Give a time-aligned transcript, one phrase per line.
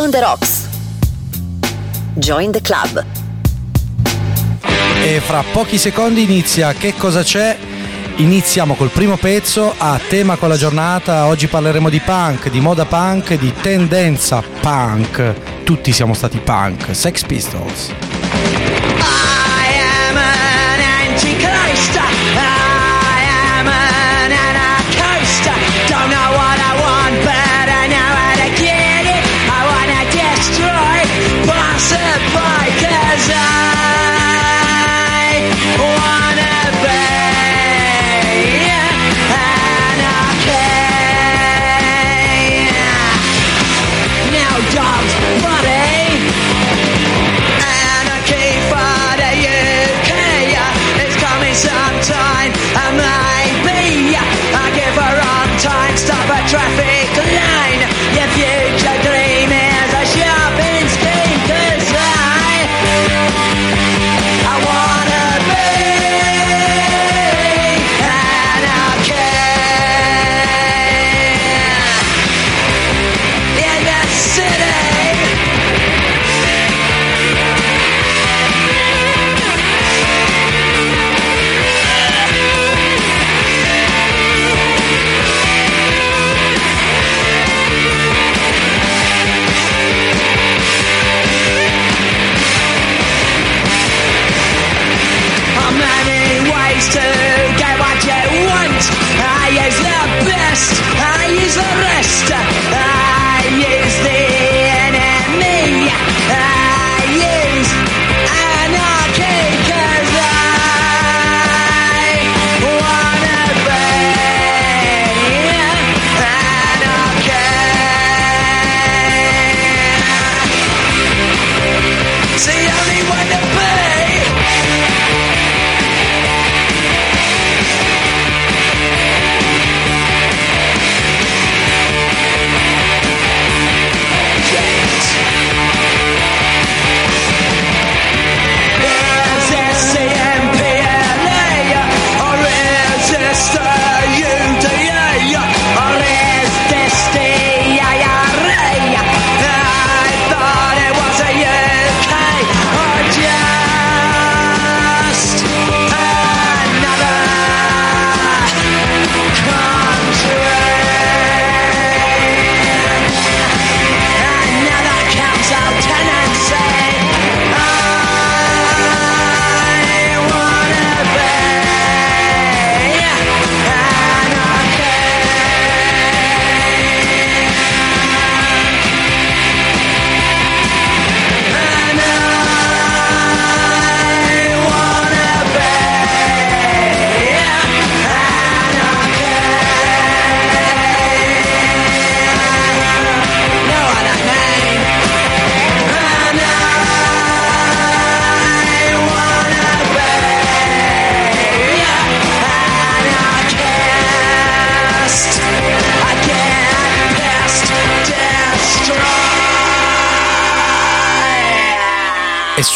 [0.00, 0.66] On the Rocks.
[2.14, 3.04] Join the club.
[5.02, 7.54] E fra pochi secondi inizia Che cosa c'è?
[8.16, 11.26] Iniziamo col primo pezzo a tema con la giornata.
[11.26, 15.64] Oggi parleremo di punk, di moda punk, di tendenza punk.
[15.64, 16.94] Tutti siamo stati punk.
[16.94, 17.92] Sex Pistols.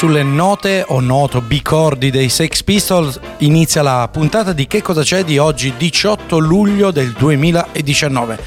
[0.06, 5.24] Sulle note o noto bicordi dei Sex Pistols inizia la puntata di Che cosa c'è
[5.24, 8.38] di oggi 18 luglio del 2019.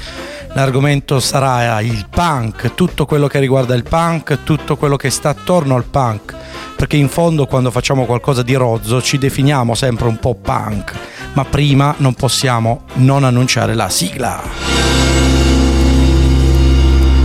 [0.52, 5.74] L'argomento sarà il punk, tutto quello che riguarda il punk, tutto quello che sta attorno
[5.74, 6.32] al punk,
[6.76, 10.92] perché in fondo quando facciamo qualcosa di rozzo ci definiamo sempre un po' punk,
[11.32, 14.40] ma prima non possiamo non annunciare la sigla.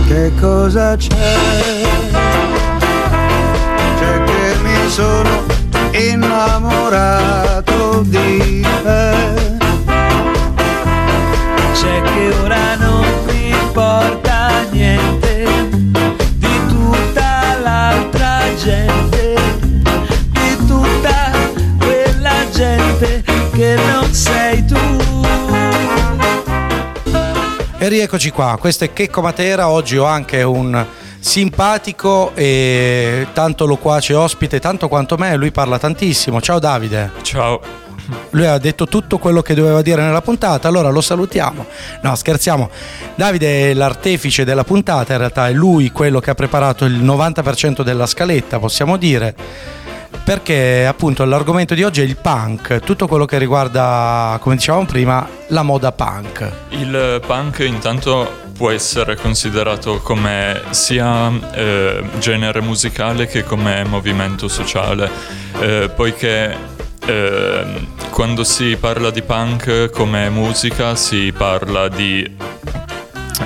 [0.08, 2.33] Che cosa c'è?
[4.88, 5.44] Sono
[5.92, 9.32] innamorato di te.
[11.72, 15.44] C'è che ora non mi importa niente
[16.36, 19.34] di tutta l'altra gente,
[20.30, 21.30] di tutta
[21.78, 23.22] quella gente
[23.52, 24.76] che non sei tu.
[27.78, 30.86] E rieccoci qua, questo è Checco Matera, oggi ho anche un
[31.24, 36.38] simpatico e tanto loquace ospite, tanto quanto me, lui parla tantissimo.
[36.40, 37.12] Ciao Davide.
[37.22, 37.60] Ciao.
[38.30, 41.64] Lui ha detto tutto quello che doveva dire nella puntata, allora lo salutiamo.
[42.02, 42.68] No, scherziamo.
[43.14, 47.80] Davide è l'artefice della puntata, in realtà è lui quello che ha preparato il 90%
[47.80, 49.34] della scaletta, possiamo dire
[50.22, 55.26] perché appunto l'argomento di oggi è il punk, tutto quello che riguarda, come dicevamo prima,
[55.48, 56.50] la moda punk.
[56.70, 65.10] Il punk intanto può essere considerato come sia eh, genere musicale che come movimento sociale,
[65.60, 66.56] eh, poiché
[67.04, 67.64] eh,
[68.10, 72.30] quando si parla di punk come musica si parla di,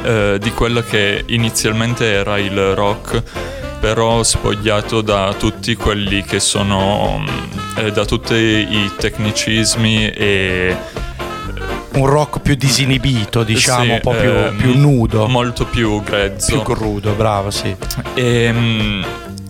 [0.02, 3.22] eh, di quello che inizialmente era il rock
[3.80, 7.24] però spogliato da tutti quelli che sono
[7.76, 10.76] eh, da tutti i tecnicismi e
[11.98, 15.26] un rock più disinibito, diciamo, sì, un po' più, eh, più nudo.
[15.26, 17.74] molto più grezzo più crudo, bravo, sì.
[18.14, 19.02] e, mm,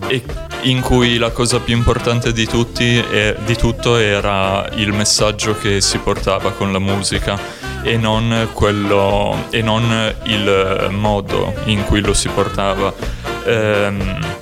[0.07, 0.23] e
[0.63, 5.79] in cui la cosa più importante di, tutti e, di tutto era il messaggio che
[5.79, 7.39] si portava con la musica
[7.83, 12.93] e non, quello, e non il modo in cui lo si portava.
[13.45, 14.37] Ehm,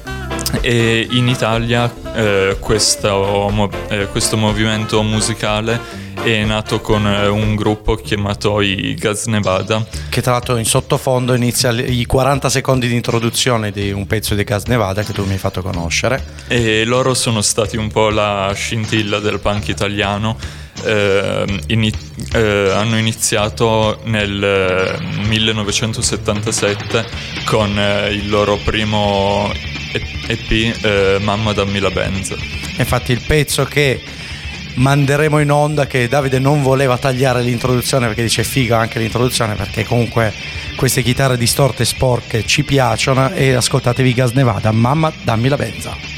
[0.62, 7.96] e in Italia eh, questo, eh, questo movimento musicale è nato con eh, un gruppo
[7.96, 13.72] chiamato i Gaz Nevada Che tra l'altro in sottofondo inizia i 40 secondi di introduzione
[13.72, 16.24] di un pezzo di Gas Nevada che tu mi hai fatto conoscere.
[16.48, 20.38] e loro sono stati un po' la scintilla del punk italiano.
[20.84, 21.92] Eh, ini-
[22.34, 27.06] eh, hanno iniziato nel eh, 1977
[27.46, 29.52] con eh, il loro primo
[30.28, 30.52] EP
[30.84, 32.36] eh, Mamma dammi la Benz.
[32.78, 34.00] Infatti il pezzo che
[34.78, 39.84] manderemo in onda che Davide non voleva tagliare l'introduzione perché dice figa anche l'introduzione perché
[39.84, 40.34] comunque
[40.76, 46.17] queste chitarre distorte sporche ci piacciono e ascoltatevi Gas Nevada, mamma dammi la benza.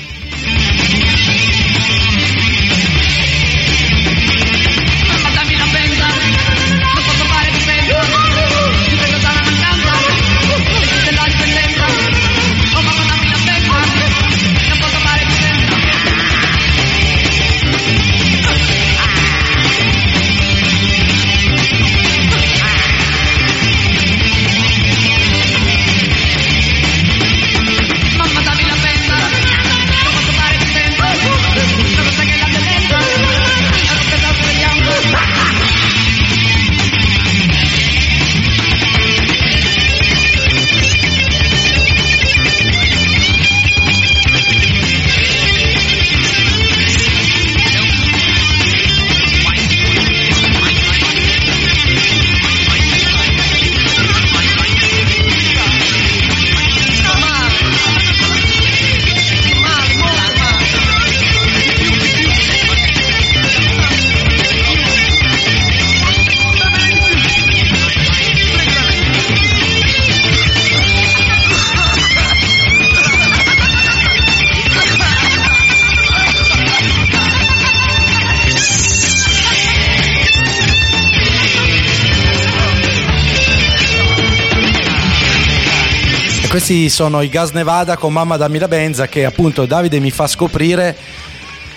[86.50, 90.26] Questi sono i Gas Nevada con Mamma dammi la benza che appunto Davide mi fa
[90.26, 90.98] scoprire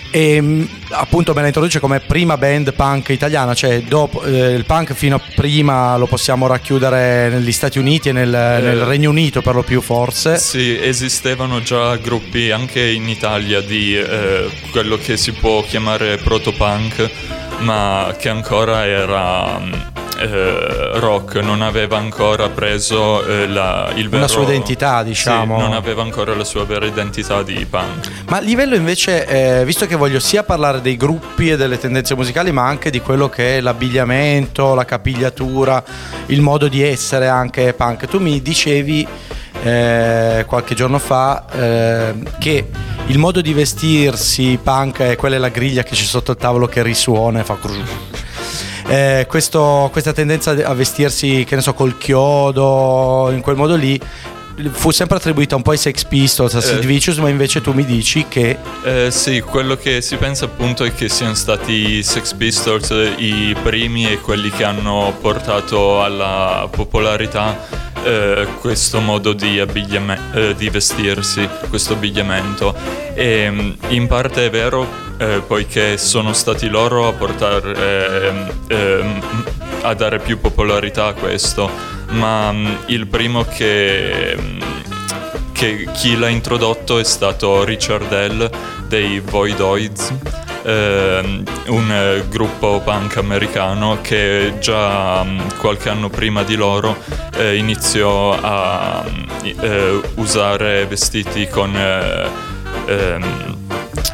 [0.09, 4.65] e mh, appunto me la introduce come prima band punk italiana, cioè dopo, eh, il
[4.65, 9.41] punk fino a prima lo possiamo racchiudere negli Stati Uniti e nel, nel Regno Unito
[9.41, 10.37] per lo più forse.
[10.37, 17.09] Sì, esistevano già gruppi anche in Italia di eh, quello che si può chiamare protopunk,
[17.59, 19.73] ma che ancora era mm,
[20.23, 24.17] eh, rock, non aveva ancora preso eh, la, il vero...
[24.17, 25.59] Una sua identità, Sì, diciamo.
[25.59, 28.11] non aveva ancora la sua vera identità di punk.
[28.29, 29.25] Ma a livello invece,
[29.59, 32.99] eh, visto che voglio sia parlare dei gruppi e delle tendenze musicali, ma anche di
[33.01, 35.83] quello che è l'abbigliamento, la capigliatura,
[36.27, 39.07] il modo di essere anche punk, tu mi dicevi
[39.63, 42.67] eh, qualche giorno fa eh, che
[43.07, 46.67] il modo di vestirsi punk è quella è la griglia che c'è sotto il tavolo
[46.67, 47.81] che risuona e fa cru-
[48.93, 53.99] eh, questo- questa tendenza a vestirsi, che ne so, col chiodo, in quel modo lì,
[54.71, 56.85] fu sempre attribuita un po' ai Sex Pistols, a Sid Eh.
[56.85, 60.93] Vicious, ma invece tu mi dici che Eh, sì, quello che si pensa appunto è
[60.93, 66.67] che siano stati i Sex Pistols eh, i primi e quelli che hanno portato alla
[66.69, 67.57] popolarità
[68.03, 72.75] eh, questo modo di, abbigliame- eh, di vestirsi, questo abbigliamento.
[73.13, 79.45] E mm, in parte è vero, eh, poiché sono stati loro a portare ehm, ehm,
[79.81, 81.69] a dare più popolarità a questo,
[82.13, 84.61] ma mm, il primo che mm,
[85.51, 88.49] che chi l'ha introdotto è stato Richard L.
[88.87, 90.11] dei Voidoids,
[90.63, 96.97] ehm, un eh, gruppo punk americano che già mm, qualche anno prima di loro
[97.37, 99.05] eh, iniziò a
[99.43, 102.27] i- eh, usare vestiti con eh,
[102.87, 103.57] ehm,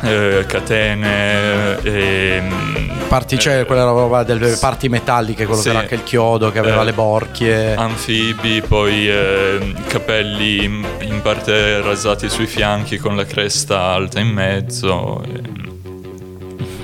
[0.04, 5.66] eh, catene, ehm, Parti, c'è eh, quella roba delle parti metalliche, quello sì.
[5.68, 7.74] che era anche il chiodo, che aveva Eh, le borchie.
[7.76, 14.28] anfibi, poi ehm, capelli in, in parte rasati sui fianchi con la cresta alta in
[14.28, 15.24] mezzo.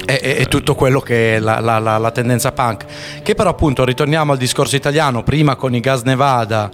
[0.06, 2.86] è, è- è tutto quello che è la, la- la- la tendenza punk.
[3.24, 6.70] Che però appunto ritorniamo al discorso italiano, prima con i Gas Nevada.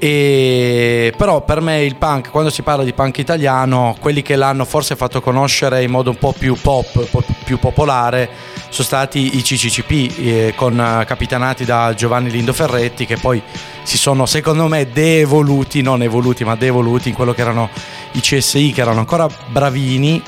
[0.00, 4.64] E però per me il punk, quando si parla di punk italiano, quelli che l'hanno
[4.64, 8.28] forse fatto conoscere in modo un po' più pop, più popolare,
[8.68, 13.42] sono stati i CCCP, eh, con, eh, capitanati da Giovanni Lindo Ferretti, che poi
[13.82, 17.68] si sono secondo me devoluti, non evoluti, ma devoluti in quello che erano
[18.12, 20.22] i CSI, che erano ancora bravini,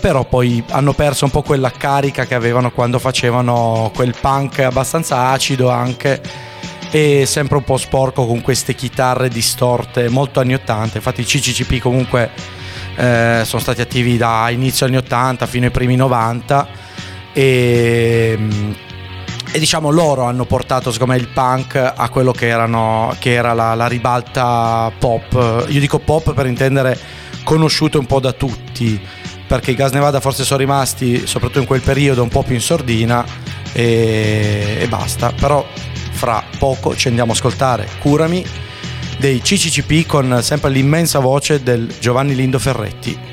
[0.00, 5.30] però poi hanno perso un po' quella carica che avevano quando facevano quel punk abbastanza
[5.30, 6.20] acido anche
[6.96, 11.78] e sempre un po' sporco con queste chitarre distorte molto anni 80 infatti i CCCP
[11.78, 12.30] comunque
[12.96, 16.68] eh, sono stati attivi da inizio anni 80 fino ai primi 90
[17.34, 18.38] e,
[19.52, 23.52] e diciamo loro hanno portato secondo me il punk a quello che, erano, che era
[23.52, 25.66] la, la ribalta pop.
[25.68, 26.98] Io dico pop per intendere
[27.44, 28.98] conosciuto un po' da tutti
[29.46, 32.62] perché i Gas Nevada forse sono rimasti soprattutto in quel periodo un po' più in
[32.62, 33.22] sordina
[33.74, 35.30] e, e basta.
[35.38, 35.62] Però
[36.16, 38.44] fra poco ci andiamo a ascoltare Curami
[39.18, 43.25] dei CCCP con sempre l'immensa voce del Giovanni Lindo Ferretti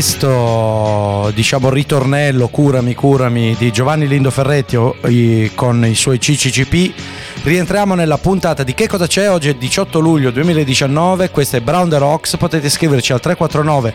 [0.00, 4.78] questo diciamo ritornello curami curami di Giovanni Lindo Ferretti
[5.54, 9.30] con i suoi CCCP rientriamo nella puntata di che cosa c'è?
[9.30, 13.94] Oggi è 18 luglio 2019 questo è Brown the Rocks potete scriverci al 349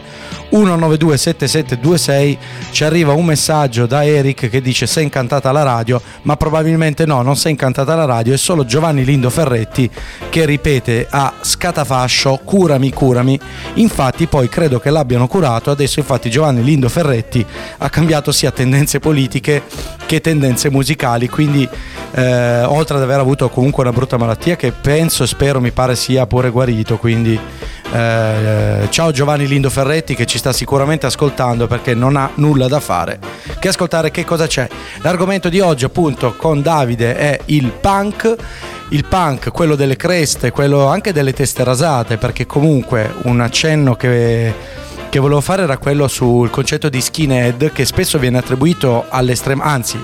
[0.49, 2.37] 192 7726
[2.71, 6.01] ci arriva un messaggio da Eric che dice sei incantata la radio?
[6.23, 9.87] Ma probabilmente no non sei incantata la radio è solo Giovanni Lindo Ferretti
[10.29, 13.39] che ripete a scatafascio curami curami
[13.75, 17.45] infatti poi credo che l'abbiano curato adesso infatti Giovanni Lindo Ferretti
[17.77, 19.61] ha cambiato sia tendenze politiche
[20.07, 21.69] che tendenze musicali quindi
[22.15, 25.95] eh, oltre ad aver avuto comunque una brutta malattia che penso e spero mi pare
[25.95, 27.39] sia pure guarito quindi
[27.93, 32.79] Eh, ciao Giovanni Lindo Ferretti che ci sta sicuramente ascoltando perché non ha nulla da
[32.79, 33.19] fare
[33.59, 34.67] che ascoltare che cosa c'è.
[35.01, 38.35] L'argomento di oggi appunto con Davide è il punk.
[38.89, 44.53] Il punk, quello delle creste, quello anche delle teste rasate, perché comunque un accenno che
[45.09, 50.03] che volevo fare era quello sul concetto di skinhead che spesso viene attribuito all'estrema, anzi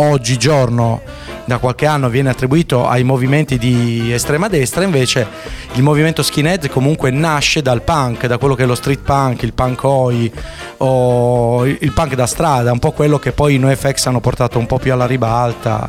[0.00, 1.02] oggigiorno
[1.44, 5.26] da qualche anno viene attribuito ai movimenti di estrema destra, invece
[5.72, 9.52] il movimento skinhead comunque nasce dal punk, da quello che è lo street punk, il
[9.52, 10.32] punk oi
[10.78, 14.66] o il punk da strada, un po' quello che poi i NoFX hanno portato un
[14.66, 15.88] po' più alla ribalta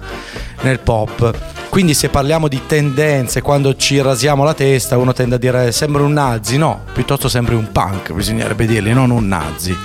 [0.62, 1.32] nel pop.
[1.70, 6.04] Quindi se parliamo di tendenze, quando ci rasiamo la testa, uno tende a dire sembra
[6.04, 9.78] un nazi, no, piuttosto sembri un punk, bisognerebbe dirgli, non un nazi.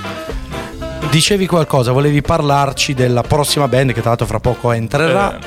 [1.10, 5.38] Dicevi qualcosa, volevi parlarci della prossima band che tra l'altro fra poco entrerà.
[5.38, 5.40] Eh,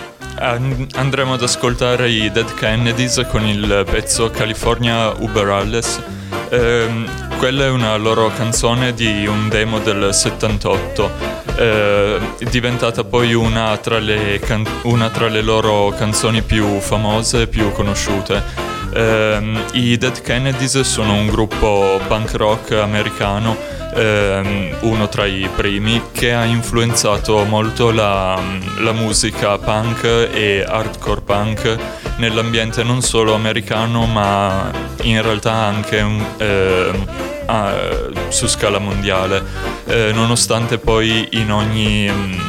[0.44, 6.02] an- andremo ad ascoltare i Dead Kennedys con il pezzo California Uber Alles.
[6.50, 11.12] Ehm, quella è una loro canzone di un demo del 78,
[11.56, 17.48] eh, diventata poi una tra, le can- una tra le loro canzoni più famose e
[17.48, 18.42] più conosciute.
[18.94, 23.56] Ehm, I Dead Kennedys sono un gruppo punk rock americano
[23.96, 28.40] ehm, uno tra i primi, che ha influenzato molto la,
[28.80, 30.04] la musica punk
[30.34, 31.78] e hardcore punk
[32.18, 34.70] nell'ambiente non solo americano ma
[35.04, 35.98] in realtà anche
[36.38, 37.06] ehm,
[37.46, 37.74] a-
[38.30, 39.44] su scala mondiale,
[39.90, 42.40] Eh, nonostante poi in ogni, mm,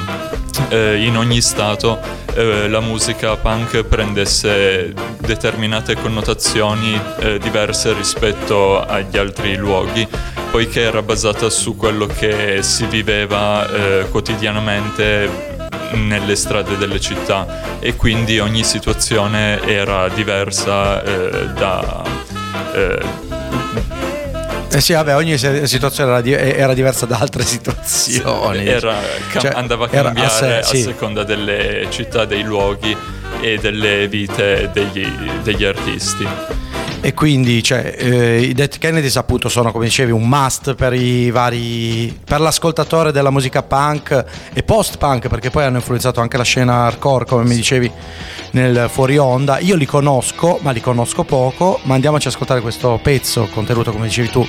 [0.69, 1.99] eh, in ogni stato
[2.35, 10.07] eh, la musica punk prendesse determinate connotazioni eh, diverse rispetto agli altri luoghi,
[10.51, 15.59] poiché era basata su quello che si viveva eh, quotidianamente
[15.93, 17.79] nelle strade delle città.
[17.81, 22.03] E quindi ogni situazione era diversa eh, da...
[24.71, 28.67] eh, Eh sì, vabbè, ogni se- situazione era, di- era diversa da altre situazioni.
[28.67, 28.97] era-
[29.31, 30.83] cam- Cioè, andava a cambiare a, sé, sì.
[30.83, 32.97] seconda delle città, dei luoghi
[33.41, 35.07] e delle vite degli,
[35.43, 36.27] degli artisti.
[37.03, 40.95] E quindi cioè, eh, i Dead Kennedys appunto sono come dicevi un must per
[41.31, 46.43] vari per l'ascoltatore della musica punk e post punk perché poi hanno influenzato anche la
[46.43, 47.91] scena hardcore come mi dicevi
[48.53, 53.01] nel fuori onda io li conosco ma li conosco poco ma andiamoci ad ascoltare questo
[53.03, 54.47] pezzo contenuto come dicevi tu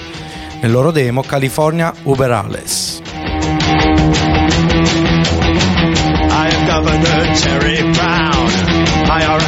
[0.62, 3.02] nel loro demo California Uber Alles
[6.42, 8.50] I am Governor Jerry Brown.
[9.06, 9.48] My aura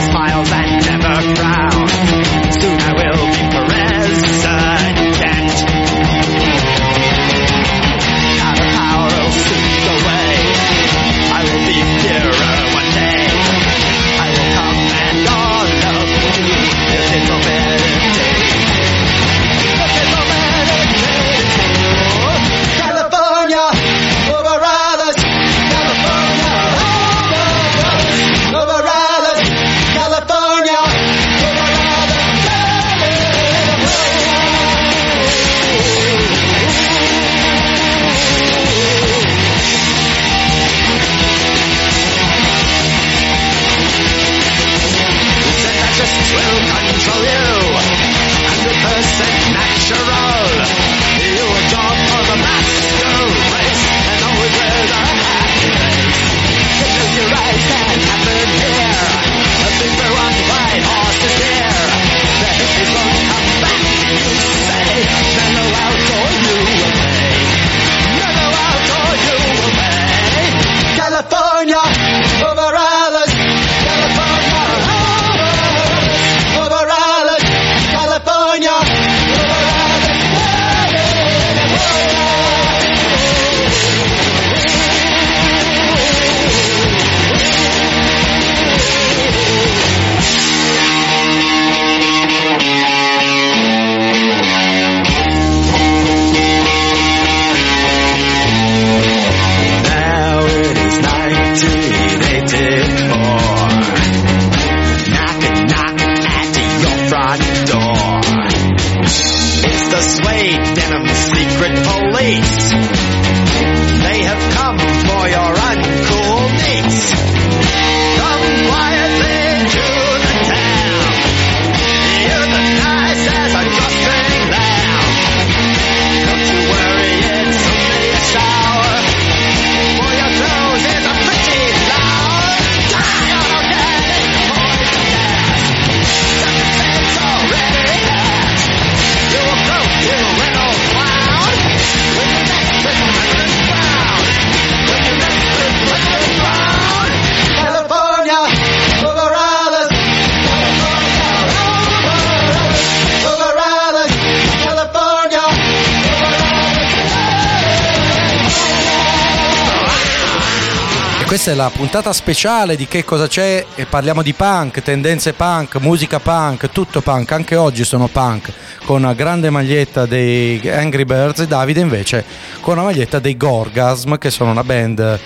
[161.43, 163.65] Questa è la puntata speciale di Che cosa c'è?
[163.75, 168.53] E parliamo di punk, tendenze punk, musica punk, tutto punk, anche oggi sono punk,
[168.85, 172.23] con una grande maglietta dei Angry Birds e Davide invece
[172.61, 175.19] con una maglietta dei Gorgasm che sono una band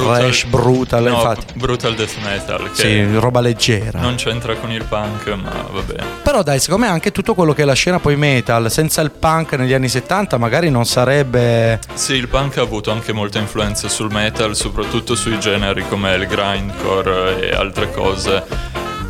[0.00, 1.52] trash, brutal, no, infatti.
[1.54, 4.00] brutal death metal Sì, roba leggera.
[4.00, 6.02] non c'entra con il punk, ma vabbè.
[6.22, 9.10] Però dai, secondo me anche tutto quello che è la scena poi metal, senza il
[9.12, 11.78] punk negli anni 70 magari non sarebbe...
[11.94, 16.26] Sì, il punk ha avuto anche molta influenza sul metal, soprattutto sui generi come il
[16.26, 18.42] grindcore e altre cose.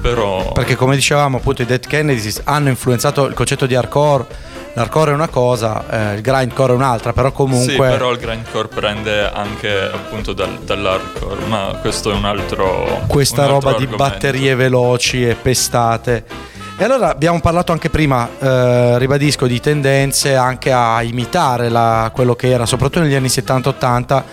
[0.00, 4.52] Però Perché come dicevamo appunto i Dead Kennedys hanno influenzato il concetto di hardcore.
[4.76, 7.70] L'hardcore è una cosa, eh, il grindcore è un'altra, però comunque...
[7.72, 13.46] Sì, però il grindcore prende anche appunto dal- dall'hardcore, ma questo è un altro questa
[13.46, 13.96] un altro roba di argomento.
[13.96, 16.24] batterie veloci e pestate.
[16.76, 22.34] E allora abbiamo parlato anche prima, eh, ribadisco, di tendenze anche a imitare la- quello
[22.34, 24.24] che era, soprattutto negli anni 70-80,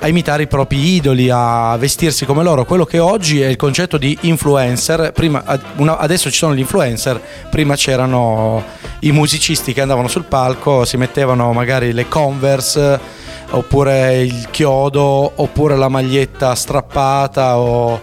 [0.00, 2.64] a imitare i propri idoli, a vestirsi come loro.
[2.64, 5.12] Quello che oggi è il concetto di influencer.
[5.12, 8.62] Prima, adesso ci sono gli influencer, prima c'erano
[9.00, 15.76] i musicisti che andavano sul palco, si mettevano magari le Converse oppure il chiodo oppure
[15.76, 18.00] la maglietta strappata o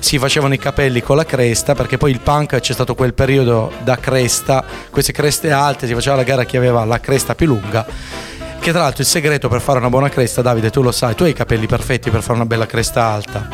[0.00, 3.70] si facevano i capelli con la cresta perché poi il punk c'è stato quel periodo
[3.84, 7.86] da cresta queste creste alte si faceva la gara chi aveva la cresta più lunga
[8.60, 11.24] che tra l'altro il segreto per fare una buona cresta Davide tu lo sai tu
[11.24, 13.48] hai i capelli perfetti per fare una bella cresta alta.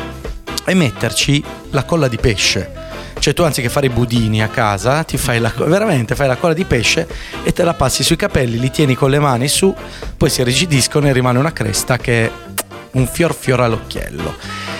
[0.65, 1.41] È metterci
[1.71, 2.85] la colla di pesce.
[3.17, 6.53] Cioè tu anziché fare i budini a casa ti fai la, veramente fai la colla
[6.53, 7.07] di pesce
[7.43, 9.73] e te la passi sui capelli li tieni con le mani su
[10.15, 12.31] poi si rigidiscono e rimane una cresta che è
[12.91, 14.76] un fior fior all'occhiello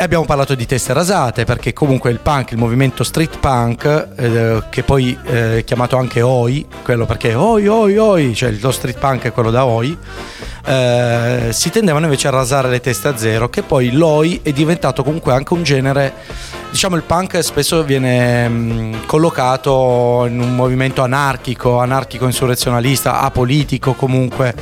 [0.00, 4.62] e abbiamo parlato di teste rasate perché comunque il punk, il movimento street punk, eh,
[4.70, 8.96] che poi eh, è chiamato anche Oi, quello perché Oi Oi Oi, cioè lo street
[8.96, 9.98] punk è quello da Oi,
[10.66, 15.02] eh, si tendevano invece a rasare le teste a zero, che poi l'Oi è diventato
[15.02, 16.12] comunque anche un genere,
[16.70, 24.54] diciamo il punk spesso viene mh, collocato in un movimento anarchico, anarchico insurrezionalista, apolitico comunque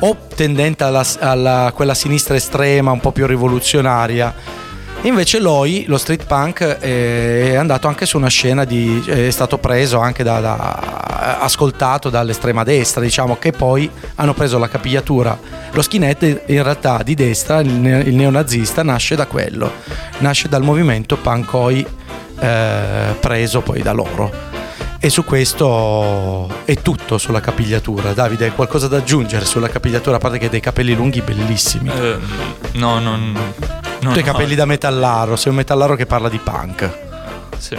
[0.00, 4.62] o tendente alla, quella sinistra estrema, un po' più rivoluzionaria.
[5.02, 9.04] Invece Loi, lo street punk, è andato anche su una scena di.
[9.06, 14.68] è stato preso anche da, da- ascoltato dall'estrema destra, diciamo, che poi hanno preso la
[14.68, 15.38] capigliatura.
[15.72, 19.72] Lo skinhead in realtà di destra, il, ne- il neonazista, nasce da quello,
[20.18, 21.86] nasce dal movimento punkoi
[22.38, 24.53] eh, preso poi da loro.
[25.04, 28.14] E su questo è tutto sulla capigliatura.
[28.14, 31.90] Davide, hai qualcosa da aggiungere sulla capigliatura, a parte che hai dei capelli lunghi bellissimi.
[31.90, 32.16] Eh,
[32.72, 33.38] no, non...
[34.00, 36.90] tu hai i capelli da metallaro, sei un metallaro che parla di punk.
[37.58, 37.76] Sì.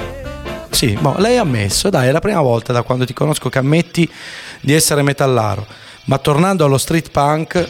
[0.70, 3.58] Sì, boh, lei ha ammesso, dai, è la prima volta da quando ti conosco che
[3.58, 4.08] ammetti
[4.62, 5.66] di essere metallaro.
[6.04, 7.68] Ma tornando allo street punk,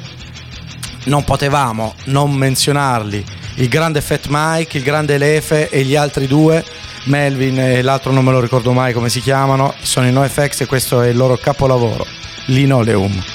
[1.06, 3.24] non potevamo non menzionarli.
[3.56, 6.62] Il grande Fat Mike, il grande Lefe e gli altri due,
[7.06, 10.65] Melvin e l'altro non me lo ricordo mai come si chiamano, sono i NoFX e
[10.65, 12.06] questo è il loro capolavoro,
[12.46, 13.35] Linoleum.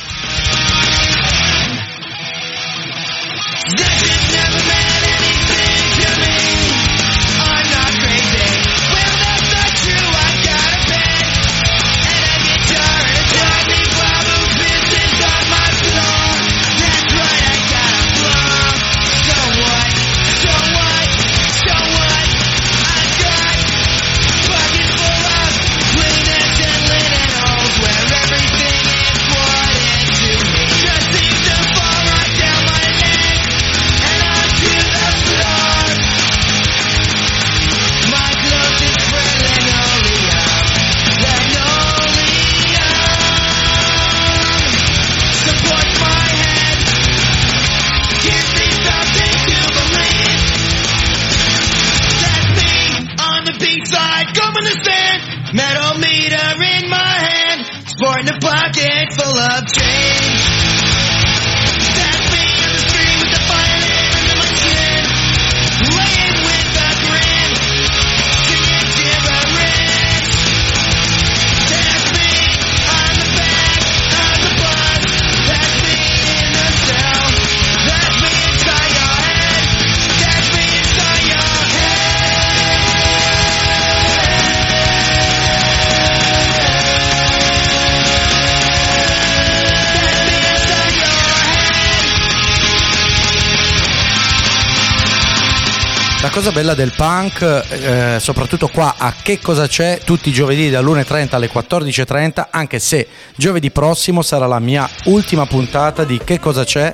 [96.51, 101.37] Cosa bella del punk, eh, soprattutto qua a Che cosa c'è, tutti i giovedì dall'1.30
[101.37, 106.93] alle 14.30, anche se giovedì prossimo sarà la mia ultima puntata di Che cosa c'è.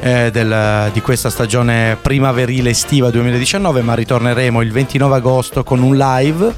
[0.00, 5.96] Eh, del- di questa stagione primaverile estiva 2019, ma ritorneremo il 29 agosto con un
[5.96, 6.54] live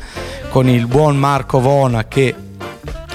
[0.48, 2.35] con il buon Marco Vona che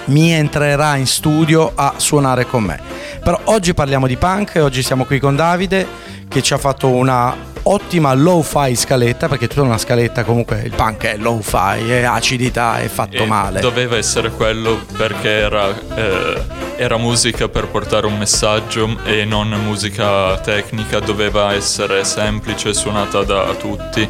[0.06, 2.80] mi entrerà in studio a suonare con me.
[3.24, 5.88] Però oggi parliamo di punk oggi siamo qui con Davide
[6.34, 11.04] che ci ha fatto una ottima low-fi scaletta perché tutta una scaletta comunque il punk
[11.06, 13.60] è low-fi, è acidità, è fatto E male.
[13.62, 16.42] Doveva essere quello perché era, eh,
[16.78, 23.54] era musica per portare un messaggio e non musica tecnica, doveva essere semplice, suonata da
[23.54, 24.10] tutti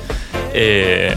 [0.52, 1.16] e,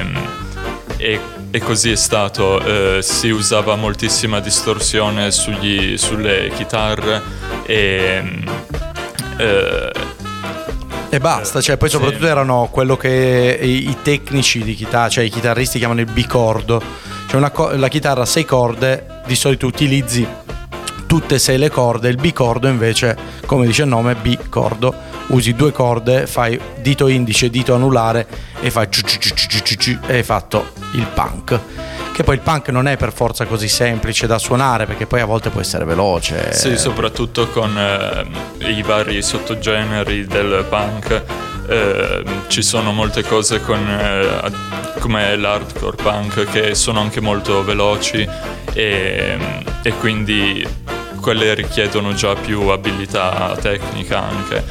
[0.96, 2.60] e- e così è stato.
[2.60, 7.22] Eh, si usava moltissima distorsione sugli- sulle chitarre
[7.64, 8.22] e...
[9.38, 9.92] eh,
[11.08, 11.96] E basta, cioè poi Sì.
[11.96, 16.82] soprattutto erano quello che i, i tecnici di chitarra, cioè i chitarristi chiamano il bicordo.
[17.28, 20.26] Cioè una la chitarra a sei corde, di solito utilizzi
[21.06, 23.16] tutte e sei le corde, il bicordo invece,
[23.46, 24.92] come dice il nome, bicordo,
[25.28, 28.26] usi due corde, fai dito indice, dito anulare
[28.60, 31.60] e fai ciu ciu ciu ciu ciu ciu, e hai fatto il punk.
[32.16, 35.26] Che poi il punk non è per forza così semplice da suonare perché poi a
[35.26, 36.50] volte può essere veloce.
[36.54, 41.22] Sì, soprattutto con eh, i vari sottogeneri del punk.
[41.68, 44.50] eh, ci sono molte cose con, eh,
[44.98, 48.26] come l'hardcore punk che sono anche molto veloci
[48.72, 49.38] e,
[49.82, 50.66] e quindi
[51.20, 54.64] quelle richiedono già più abilità tecnica anche.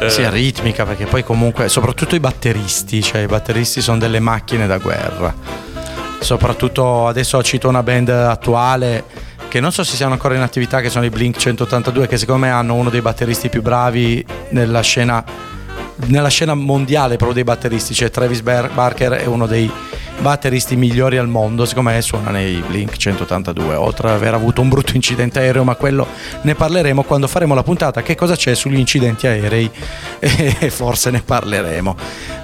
[0.00, 4.66] Eh, Sì, ritmica, perché poi comunque, soprattutto i batteristi, cioè i batteristi sono delle macchine
[4.66, 5.74] da guerra.
[6.20, 9.04] Soprattutto adesso cito una band attuale
[9.48, 12.44] che non so se siano ancora in attività, che sono i Blink 182, che secondo
[12.44, 15.24] me hanno uno dei batteristi più bravi nella scena,
[16.06, 19.70] nella scena mondiale proprio dei batteristi, cioè Travis Bar- Barker è uno dei
[20.20, 24.68] batteristi migliori al mondo, secondo me suona nei Blink 182, oltre ad aver avuto un
[24.68, 26.06] brutto incidente aereo, ma quello
[26.42, 29.70] ne parleremo quando faremo la puntata che cosa c'è sugli incidenti aerei
[30.18, 31.96] e forse ne parleremo.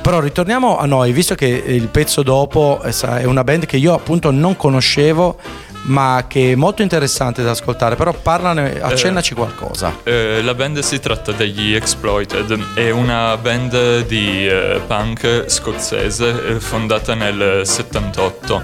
[0.02, 3.94] Però ritorniamo a noi, visto che il pezzo dopo eh, è una band che io
[3.94, 5.38] appunto non conoscevo,
[5.82, 9.98] ma che è molto interessante da ascoltare, però parlane, accennaci qualcosa.
[10.02, 16.60] Eh, la band si tratta degli Exploited, è una band di eh, punk scozzese eh,
[16.60, 18.62] fondata nel 78.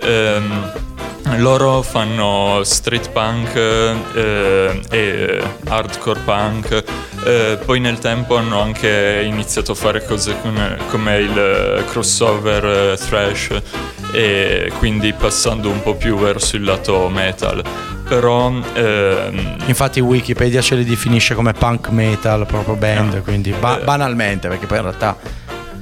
[0.00, 0.72] Ehm,
[1.36, 6.84] loro fanno street punk eh, e hardcore punk,
[7.24, 12.96] eh, poi nel tempo hanno anche iniziato a fare cose come, come il crossover eh,
[12.96, 13.62] thrash
[14.12, 17.62] e quindi passando un po' più verso il lato metal.
[18.08, 23.84] Però ehm, Infatti Wikipedia ce li definisce come punk metal, proprio band, quindi ba- Eh.
[23.84, 25.14] banalmente, perché poi in realtà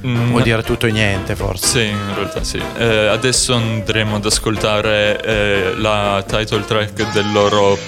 [0.04, 1.66] mm, vuol dire tutto e niente forse.
[1.66, 2.60] Sì, in realtà sì.
[2.78, 7.78] Eh, adesso andremo ad ascoltare eh, la title track del loro,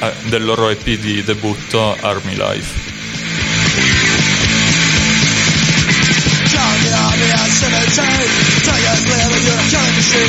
[0.00, 2.92] ah, del loro EP di debutto Army Life.
[7.94, 8.26] insane
[8.66, 10.26] Tigers live in your country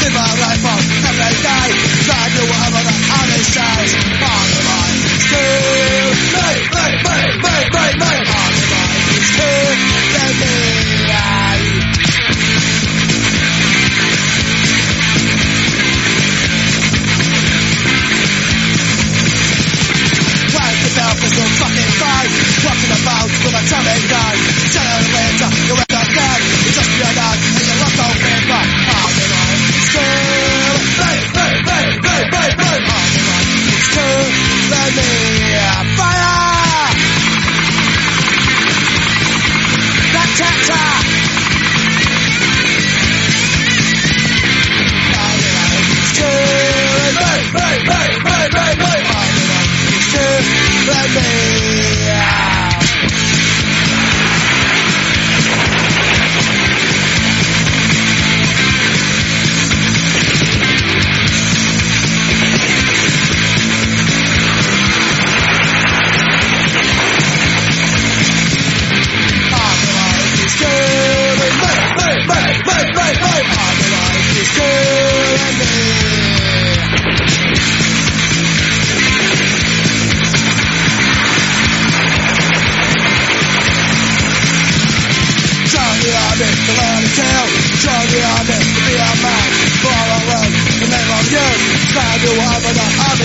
[0.00, 1.68] Keep my life on every day
[2.04, 7.84] Try to whatever the other says On the line, still Me, me, me, me, me,
[7.96, 9.00] me On the line,
[9.32, 9.72] still
[10.12, 11.16] Me, me, me
[21.56, 22.30] Fucking fine,
[22.64, 24.36] walking about with a tummy gun.
[24.72, 25.85] Tell her later, you're
[50.86, 51.55] let me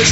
[0.02, 0.08] the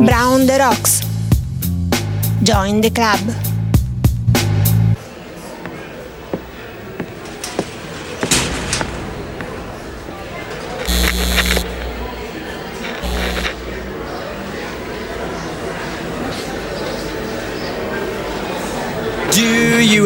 [0.06, 1.02] Brown the Rocks.
[2.44, 3.53] Join the club.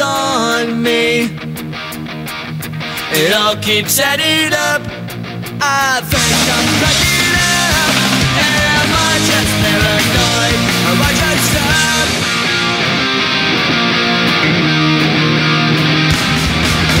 [0.00, 1.28] on me.
[3.12, 4.82] It all keeps adding up.
[5.60, 7.94] I think I'm cracking up.
[8.40, 10.60] Am I just paranoid?
[10.88, 12.08] Am I just up?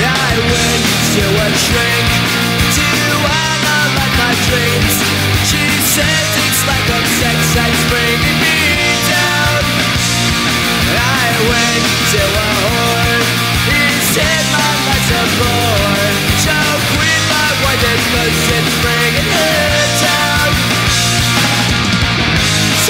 [0.02, 0.84] I went
[1.16, 2.08] to a shrink
[2.76, 2.86] to
[3.22, 4.94] analyze my dreams.
[5.48, 5.64] She
[5.96, 8.58] says it's like a sex that's bringing me
[9.08, 9.64] down.
[10.92, 12.51] I went to a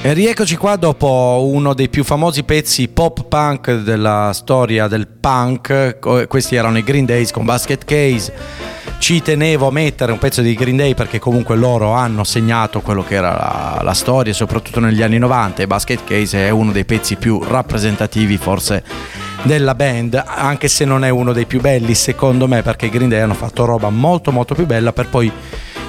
[0.00, 5.98] E rieccoci qua dopo uno dei più famosi pezzi pop punk della storia del punk.
[6.28, 8.32] Questi erano i Green Days con Basket Case.
[8.98, 13.02] Ci tenevo a mettere un pezzo di Green Day perché comunque loro hanno segnato quello
[13.02, 16.84] che era la, la storia, soprattutto negli anni 90 e Basket Case è uno dei
[16.84, 18.84] pezzi più rappresentativi forse
[19.42, 23.08] della band, anche se non è uno dei più belli secondo me perché i Green
[23.08, 25.30] Day hanno fatto roba molto molto più bella per poi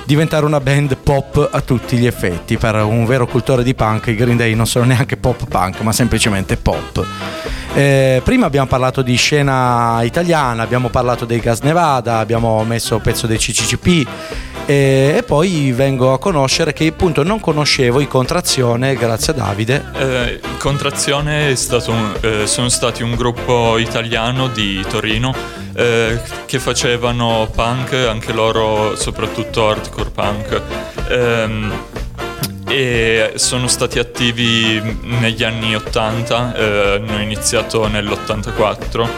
[0.09, 2.57] diventare una band pop a tutti gli effetti.
[2.57, 5.91] Per un vero cultore di punk, i Green Day non sono neanche pop punk, ma
[5.91, 7.05] semplicemente pop.
[7.75, 13.27] Eh, prima abbiamo parlato di scena italiana, abbiamo parlato dei Gas Nevada, abbiamo messo pezzo
[13.27, 14.07] dei CCCP
[14.69, 19.83] eh, e poi vengo a conoscere che appunto non conoscevo i Contrazione grazie a Davide.
[19.97, 21.55] Eh, Contrazione
[21.87, 25.33] un- eh, sono stati un gruppo italiano di Torino
[25.73, 30.61] eh, che facevano punk, anche loro soprattutto hardcore punk.
[31.09, 31.73] Ehm,
[32.67, 39.09] e sono stati attivi negli anni 80, eh, hanno iniziato nell'84 ehm,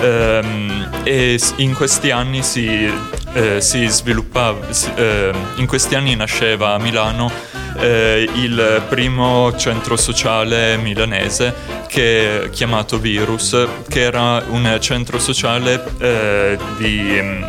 [0.00, 2.90] e s- in questi anni si,
[3.32, 7.30] eh, si sviluppava, si- eh, in questi anni nasceva a Milano
[7.78, 11.54] eh, il primo centro sociale milanese
[11.86, 13.56] che chiamato Virus,
[13.88, 17.18] che era un centro sociale eh, di...
[17.20, 17.42] mm,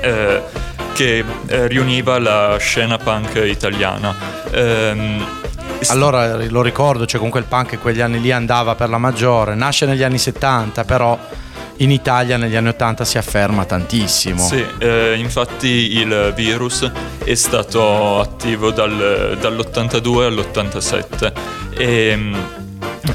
[0.00, 0.42] eh,
[0.94, 4.14] che eh, riuniva la scena punk italiana.
[4.52, 5.26] Ehm,
[5.88, 9.54] Allora lo ricordo, cioè comunque il punk in quegli anni lì andava per la maggiore,
[9.56, 11.18] nasce negli anni 70, però
[11.78, 14.46] in Italia negli anni 80 si afferma tantissimo.
[14.46, 16.90] Sì, eh, infatti il virus
[17.24, 21.32] è stato attivo dal- dall'82 all'87
[21.76, 22.34] e mm,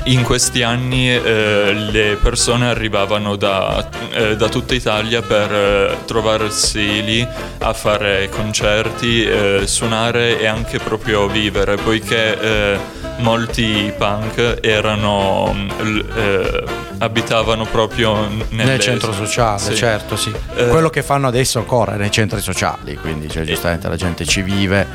[0.06, 7.04] in questi anni eh, le persone arrivavano da, eh, da tutta Italia per eh, trovarsi
[7.04, 7.28] lì
[7.60, 12.78] a fare concerti, eh, suonare e anche proprio vivere, poiché eh,
[13.18, 16.64] molti punk erano, l- eh,
[17.00, 19.76] abitavano proprio nelle- Nel centro sociale, Sì.
[19.76, 20.32] certo, sì.
[20.56, 24.42] Eh, Quello che fanno adesso ancora nei centri sociali, quindi cioè, giustamente la gente ci
[24.42, 24.86] vive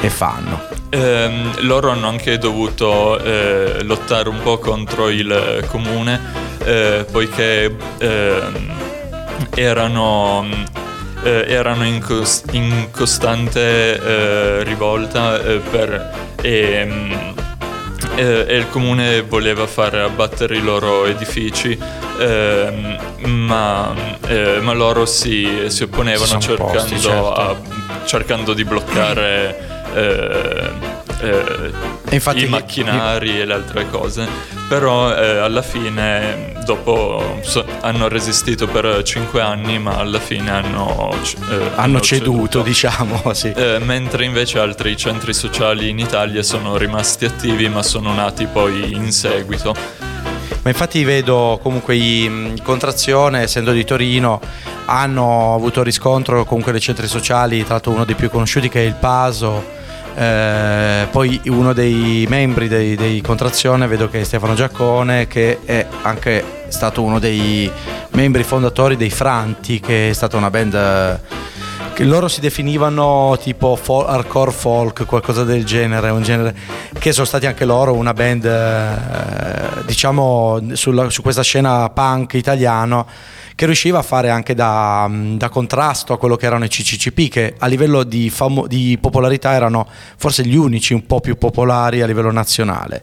[0.00, 0.60] e fanno.
[0.90, 6.20] Ehm, loro hanno anche dovuto eh, lottare un po' contro il comune
[6.64, 8.72] eh, poiché ehm,
[9.54, 10.46] erano,
[11.22, 14.00] eh, erano in, cos- in costante
[14.60, 17.12] eh, rivolta eh, per, e, mm,
[18.18, 21.78] eh, e il comune voleva far abbattere i loro edifici.
[22.18, 23.94] ehm, ma,
[24.26, 27.32] eh, ma loro si, si opponevano cercando, opposti, certo.
[27.32, 27.56] a-
[28.04, 29.66] cercando di bloccare
[31.20, 31.72] eh,
[32.10, 34.26] infatti- i macchinari e le altre cose.
[34.68, 41.10] Però eh, alla fine, dopo so- hanno resistito per 5 anni, ma alla fine hanno,
[41.50, 43.50] eh, Hanno ceduto, diciamo, sì.
[43.54, 48.92] Eh, mentre invece altri centri sociali in Italia sono rimasti attivi, ma sono nati poi
[48.94, 49.74] in seguito.
[50.62, 54.40] Ma infatti vedo comunque i, i Contrazione, essendo di Torino,
[54.86, 58.86] hanno avuto riscontro comunque nei centri sociali, tra l'altro uno dei più conosciuti che è
[58.86, 59.76] il Paso.
[60.14, 65.86] Eh, poi uno dei membri dei, dei Contrazione vedo che è Stefano Giaccone che è
[66.02, 67.70] anche stato uno dei
[68.10, 71.20] membri fondatori dei Franti che è stata una band
[71.98, 76.54] che loro si definivano tipo fol- hardcore folk, qualcosa del genere, un genere
[76.96, 83.04] che sono stati anche loro una band eh, diciamo sulla- su questa scena punk italiano
[83.56, 87.54] che riusciva a fare anche da, da contrasto a quello che erano i CCCP che
[87.58, 89.84] a livello di, famo- di popolarità erano
[90.16, 93.02] forse gli unici un po' più popolari a livello nazionale.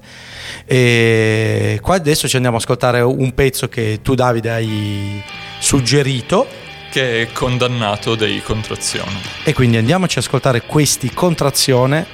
[0.66, 5.22] E qua adesso ci andiamo a ascoltare un pezzo che tu Davide hai
[5.60, 6.64] suggerito
[6.96, 9.20] Che è condannato dei contrazione.
[9.44, 12.06] e quindi andiamoci a ascoltare questi contrazione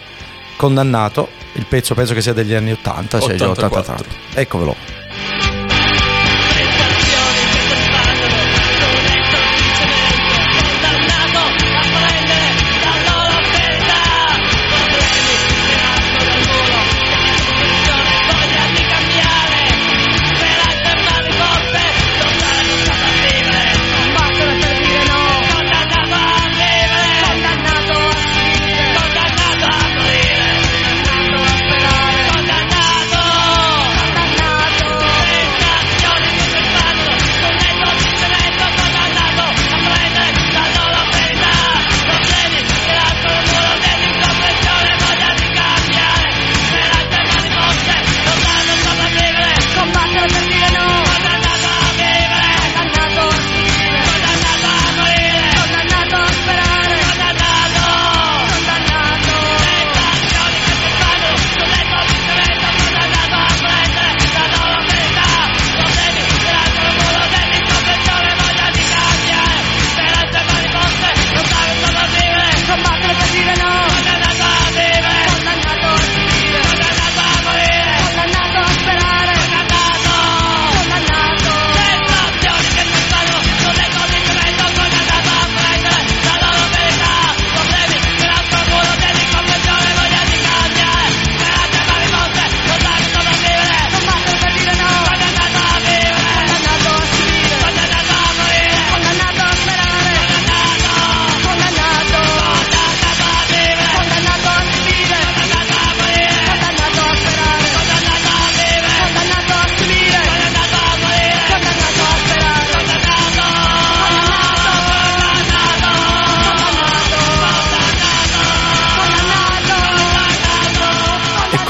[0.55, 1.29] condannato.
[1.51, 3.93] Il pezzo penso che sia degli anni 80, cioè già 84.
[3.93, 4.41] 83.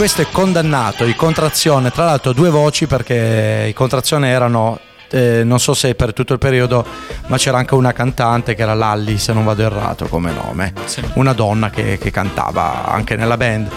[0.02, 4.80] Questo è condannato, i contrazione, tra l'altro due voci perché i contrazione erano,
[5.12, 6.84] eh, non so se per tutto il periodo,
[7.28, 11.04] ma c'era anche una cantante che era Lalli, se non vado errato come nome, Sì.
[11.14, 13.70] una donna che, che cantava anche nella band.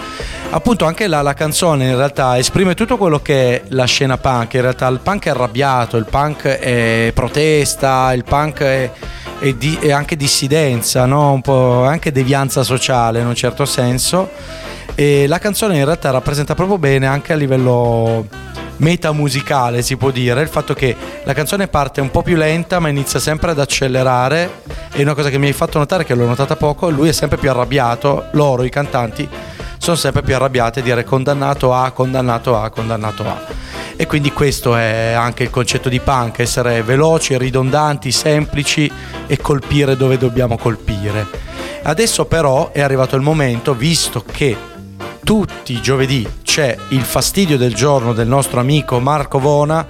[0.49, 4.55] Appunto anche la, la canzone in realtà esprime tutto quello che è la scena punk,
[4.55, 8.91] in realtà il punk è arrabbiato, il punk è protesta, il punk è,
[9.39, 11.33] è di- è anche dissidenza, no?
[11.33, 14.29] un po' anche devianza sociale in un certo senso.
[14.95, 18.27] E la canzone in realtà rappresenta proprio bene anche a livello
[18.77, 22.89] metamusicale, si può dire, il fatto che la canzone parte un po' più lenta ma
[22.89, 24.61] inizia sempre ad accelerare
[24.91, 27.37] e una cosa che mi hai fatto notare, che l'ho notata poco, lui è sempre
[27.37, 29.27] più arrabbiato, loro, i cantanti,
[29.85, 33.39] sono sempre più arrabbiati a dire condannato a, condannato a, condannato a.
[33.95, 38.91] E quindi questo è anche il concetto di punk, essere veloci, ridondanti, semplici
[39.27, 41.27] e colpire dove dobbiamo colpire.
[41.83, 44.57] Adesso però è arrivato il momento, visto che
[45.23, 49.85] tutti i giovedì c'è il fastidio del giorno del nostro amico Marco Vona.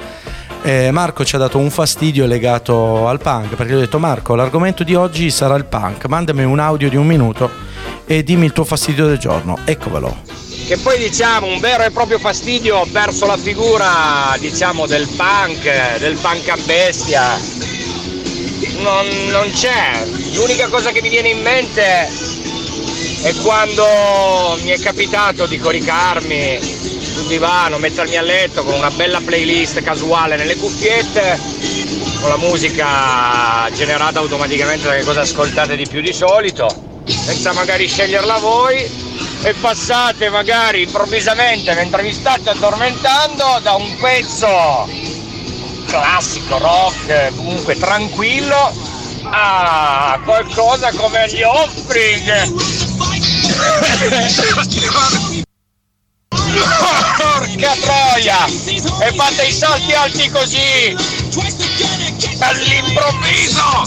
[0.65, 4.33] Eh, Marco ci ha dato un fastidio legato al punk perché gli ho detto Marco
[4.33, 7.51] l'argomento di oggi sarà il punk, mandami un audio di un minuto
[8.07, 10.23] e dimmi il tuo fastidio del giorno, eccovelo.
[10.65, 16.17] Che poi diciamo un vero e proprio fastidio verso la figura diciamo del punk, del
[16.17, 17.39] punk a bestia.
[18.79, 20.03] Non, non c'è.
[20.33, 22.09] L'unica cosa che mi viene in mente
[23.21, 26.74] è quando mi è capitato di coricarmi
[27.15, 31.39] sul divano, mettermi a letto con una bella playlist casuale nelle cuffiette,
[32.19, 36.67] con la musica generata automaticamente da che cosa ascoltate di più di solito,
[37.05, 39.03] senza magari sceglierla voi
[39.43, 44.89] e passate magari improvvisamente mentre vi state addormentando da un pezzo
[45.85, 48.73] classico rock comunque tranquillo
[49.23, 52.53] a qualcosa come gli Offspring
[57.17, 60.95] porca troia e fate i salti alti così
[62.39, 63.83] all'improvviso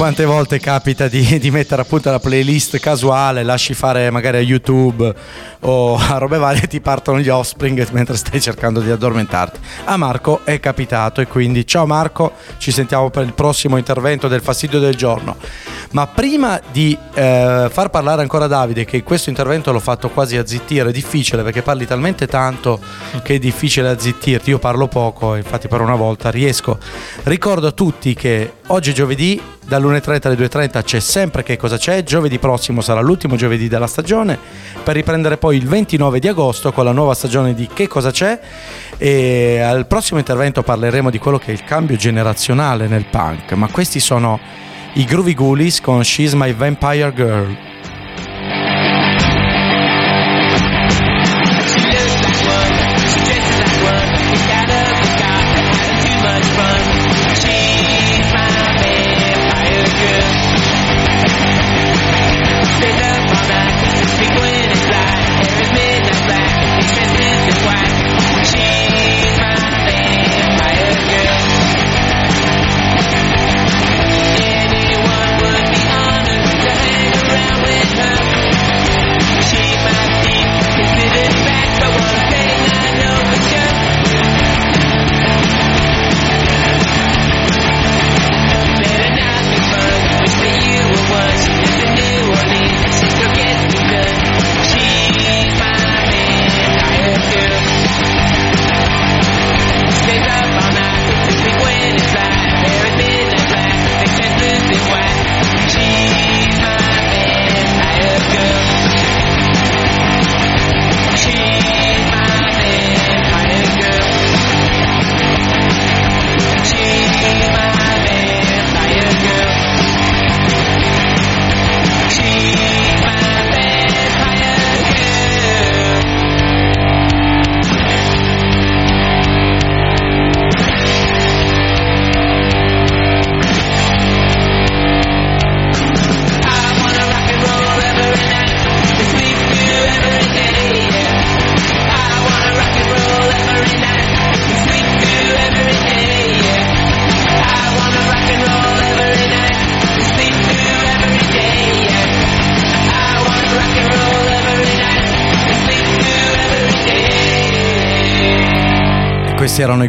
[0.00, 5.14] Quante volte capita di, di mettere appunto la playlist casuale, lasci fare magari a YouTube
[5.60, 9.60] o a robe varie ti partono gli offspring mentre stai cercando di addormentarti.
[9.84, 14.40] A Marco è capitato e quindi ciao Marco, ci sentiamo per il prossimo intervento del
[14.40, 15.36] fastidio del giorno.
[15.92, 20.46] Ma prima di eh, far parlare ancora Davide, che questo intervento l'ho fatto quasi a
[20.46, 22.78] zittire, è difficile perché parli talmente tanto
[23.24, 24.50] che è difficile azzittirti.
[24.50, 26.78] Io parlo poco, infatti per una volta riesco.
[27.24, 32.04] Ricordo a tutti che oggi è giovedì, dall'1.30 alle 2.30 c'è sempre che cosa c'è.
[32.04, 34.38] Giovedì prossimo sarà l'ultimo giovedì della stagione
[34.84, 38.38] per riprendere poi il 29 di agosto con la nuova stagione di Che cosa c'è.
[38.96, 43.54] E al prossimo intervento parleremo di quello che è il cambio generazionale nel punk.
[43.54, 47.56] Ma questi sono i Groovy Ghoulies con She's My Vampire Girl.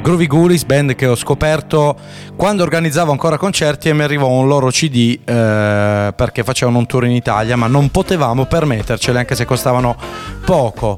[0.01, 1.95] Groovy Ghoulies, band che ho scoperto
[2.35, 7.05] quando organizzavo ancora concerti e mi arrivò un loro CD eh, perché facevano un tour
[7.05, 9.95] in Italia, ma non potevamo permetterceli anche se costavano
[10.43, 10.97] poco.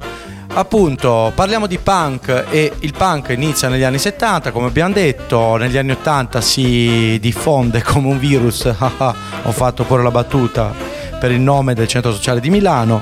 [0.53, 5.77] Appunto, parliamo di punk e il punk inizia negli anni 70, come abbiamo detto, negli
[5.77, 10.92] anni 80 si diffonde come un virus, ho fatto pure la battuta
[11.23, 13.01] per il nome del centro sociale di Milano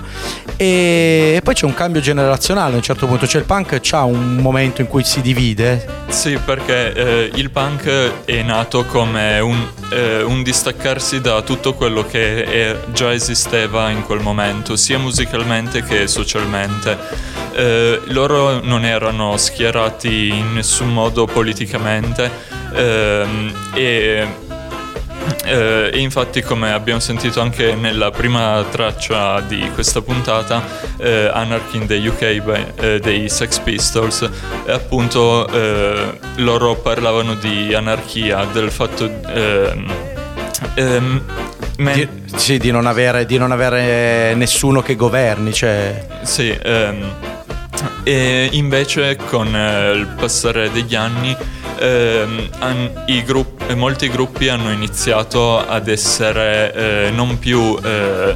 [0.56, 4.36] e poi c'è un cambio generazionale a un certo punto, cioè il punk ha un
[4.36, 6.04] momento in cui si divide.
[6.10, 9.58] Sì, perché eh, il punk è nato come un,
[9.90, 15.82] eh, un distaccarsi da tutto quello che è- già esisteva in quel momento, sia musicalmente
[15.82, 16.96] che socialmente.
[17.54, 22.30] Eh, loro non erano schierati in nessun modo politicamente
[22.72, 24.28] ehm, e
[25.44, 30.64] Eh, e infatti come abbiamo sentito anche nella prima traccia di questa puntata
[30.98, 34.30] eh, Anarchy in the UK by- eh, dei Sex Pistols
[34.66, 39.92] e appunto eh, loro parlavano di anarchia del fatto ehm,
[40.76, 41.22] ehm,
[41.78, 46.06] men- Di, sì, di non, avere, di non avere nessuno che governi, cioè...
[46.22, 47.14] Sì, ehm,
[48.04, 51.36] e invece con eh, il passare degli anni
[51.80, 58.36] ehm, i grupp- eh, molti gruppi hanno iniziato ad essere eh, non più eh,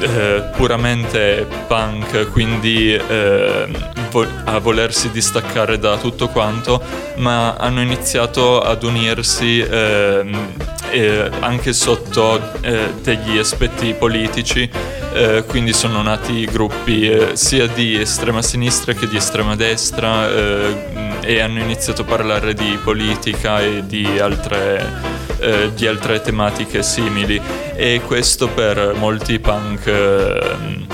[0.00, 3.68] eh, puramente punk, quindi eh,
[4.10, 6.80] vo- a volersi distaccare da tutto quanto,
[7.16, 10.54] ma hanno iniziato ad unirsi ehm,
[10.90, 14.70] eh, anche sotto eh, degli aspetti politici,
[15.18, 21.16] eh, quindi sono nati gruppi eh, sia di estrema sinistra che di estrema destra eh,
[21.22, 27.40] e hanno iniziato a parlare di politica e di altre eh, di altre tematiche simili.
[27.74, 30.86] E questo per molti punk ehm,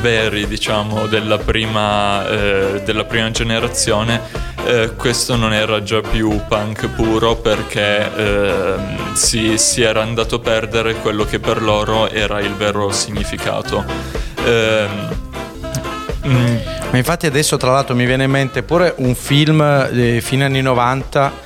[0.00, 6.88] veri diciamo della prima, eh, della prima generazione eh, questo non era già più punk
[6.88, 12.52] puro perché ehm, si, si era andato a perdere quello che per loro era il
[12.54, 13.84] vero significato.
[14.44, 15.08] Ehm,
[16.26, 16.56] mm,
[16.90, 19.60] Ma infatti adesso tra l'altro mi viene in mente pure un film
[19.92, 21.45] eh, fine anni 90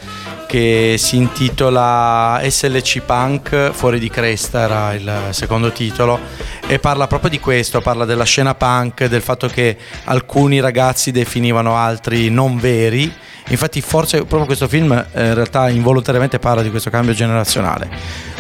[0.51, 6.18] che si intitola SLC Punk Fuori di Cresta era il secondo titolo
[6.66, 9.76] e parla proprio di questo, parla della scena punk, del fatto che
[10.07, 13.12] alcuni ragazzi definivano altri non veri.
[13.51, 17.88] Infatti forse proprio questo film eh, in realtà involontariamente parla di questo cambio generazionale.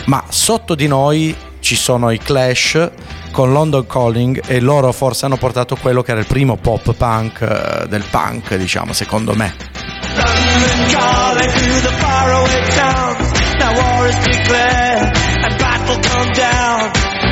[0.06, 2.90] Ma sotto di noi ci sono i Clash
[3.30, 7.40] con London Calling e loro forse hanno portato quello che era il primo pop punk
[7.42, 9.79] eh, del punk, diciamo, secondo me.
[10.16, 13.26] London calling to the faraway towns.
[13.60, 15.06] Now war is declared
[15.46, 16.78] and battle come down.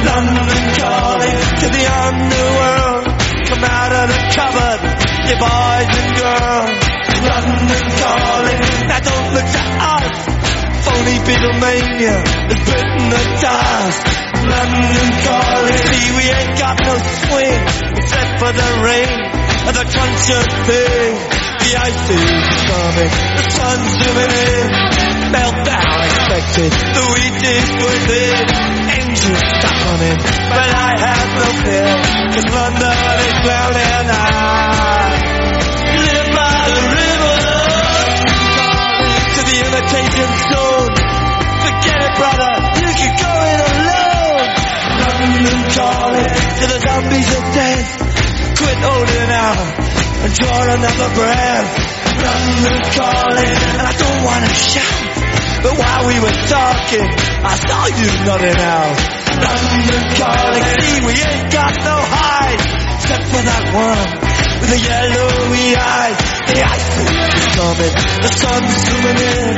[0.07, 3.05] London calling to the underworld.
[3.51, 4.81] Come out of the cupboard,
[5.26, 6.89] you boys and girls.
[7.18, 8.61] London calling.
[8.87, 9.64] Now don't look to
[9.99, 10.16] us.
[10.87, 12.16] Phony Beatlemania
[12.47, 14.03] has bitten the dust.
[14.47, 15.79] London calling.
[15.83, 16.95] See, we ain't got no
[17.26, 17.61] swing
[17.99, 19.18] except for the rain
[19.66, 21.58] and the of thing.
[21.69, 22.25] The ice is
[22.64, 24.73] coming, the sun's zooming in.
[25.29, 28.41] Meltdown expected, the wheat is good in.
[28.89, 31.93] Engines stuck on him, but I have no fear.
[32.33, 33.85] Cause London is drowning.
[33.85, 35.12] And I
[36.09, 37.37] live by the river.
[39.29, 40.95] To the imitation zone.
[41.69, 44.49] Forget it, brother, you can go it alone.
[45.05, 48.57] London calling to the zombies of death.
[48.57, 51.99] Quit holding out and draw another breath.
[52.19, 55.19] London calling, and I don't wanna shout.
[55.62, 57.07] But while we were talking,
[57.43, 58.97] I saw you nodding out.
[59.39, 62.62] London calling, see we ain't got no hide,
[62.99, 66.19] except for that one with the yellowy eyes.
[66.51, 69.55] The ice is coming, the sun's zooming in,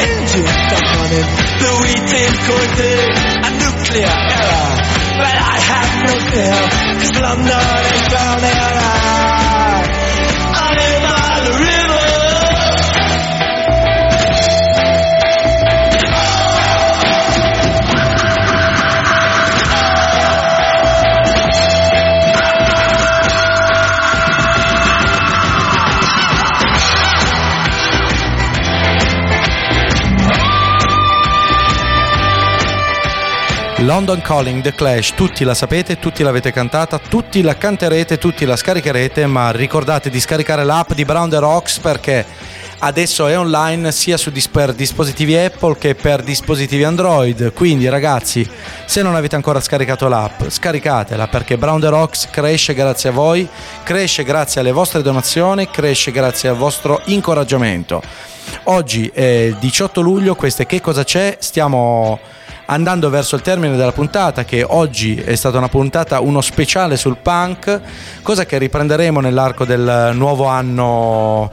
[0.00, 1.26] engine stuck on it,
[1.60, 3.08] the wheat is going in,
[3.44, 4.72] a nuclear error.
[5.20, 6.60] But I have no fear,
[7.00, 8.56] cause London is drowning.
[8.56, 9.39] I,
[33.82, 38.54] London Calling, The Clash, tutti la sapete, tutti l'avete cantata, tutti la canterete, tutti la
[38.54, 42.26] scaricherete, ma ricordate di scaricare l'app di Brown the Rocks perché
[42.80, 47.54] adesso è online sia su dis- per dispositivi Apple che per dispositivi Android.
[47.54, 48.46] Quindi ragazzi,
[48.84, 53.48] se non avete ancora scaricato l'app, scaricatela perché Brown the Rocks cresce grazie a voi,
[53.82, 58.02] cresce grazie alle vostre donazioni, cresce grazie al vostro incoraggiamento.
[58.64, 61.38] Oggi è il 18 luglio, questo è Che cosa c'è?
[61.40, 62.18] Stiamo
[62.70, 67.16] andando verso il termine della puntata che oggi è stata una puntata uno speciale sul
[67.16, 67.80] punk
[68.22, 71.50] cosa che riprenderemo nell'arco del nuovo anno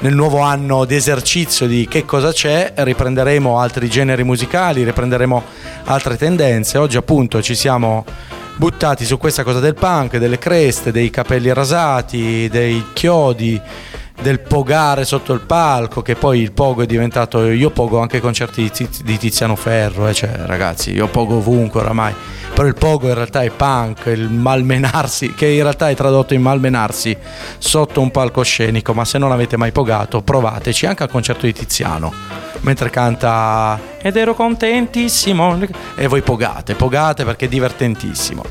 [0.00, 5.42] nel nuovo anno di esercizio di che cosa c'è riprenderemo altri generi musicali riprenderemo
[5.84, 6.78] altre tendenze.
[6.78, 8.04] Oggi appunto ci siamo
[8.56, 13.60] buttati su questa cosa del punk delle creste dei capelli rasati dei chiodi
[14.20, 17.44] del pogare sotto il palco, che poi il pogo è diventato.
[17.44, 21.80] Io pogo anche concerti di, Tiz- di Tiziano Ferro, eh, cioè ragazzi, io pogo ovunque
[21.80, 22.14] oramai.
[22.52, 26.42] Però il pogo in realtà è punk, il malmenarsi, che in realtà è tradotto in
[26.42, 27.16] malmenarsi
[27.58, 32.12] sotto un palcoscenico, ma se non avete mai pogato, provateci anche al concerto di Tiziano.
[32.62, 35.56] Mentre canta ed ero contentissimo
[35.94, 38.42] e voi pogate, pogate perché è divertentissimo.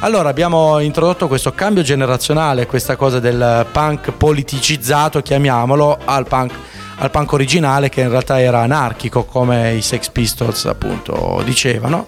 [0.00, 6.52] Allora abbiamo introdotto questo cambio generazionale, questa cosa del punk politicizzato, chiamiamolo, al punk,
[6.96, 12.06] al punk originale che in realtà era anarchico come i Sex Pistols appunto dicevano.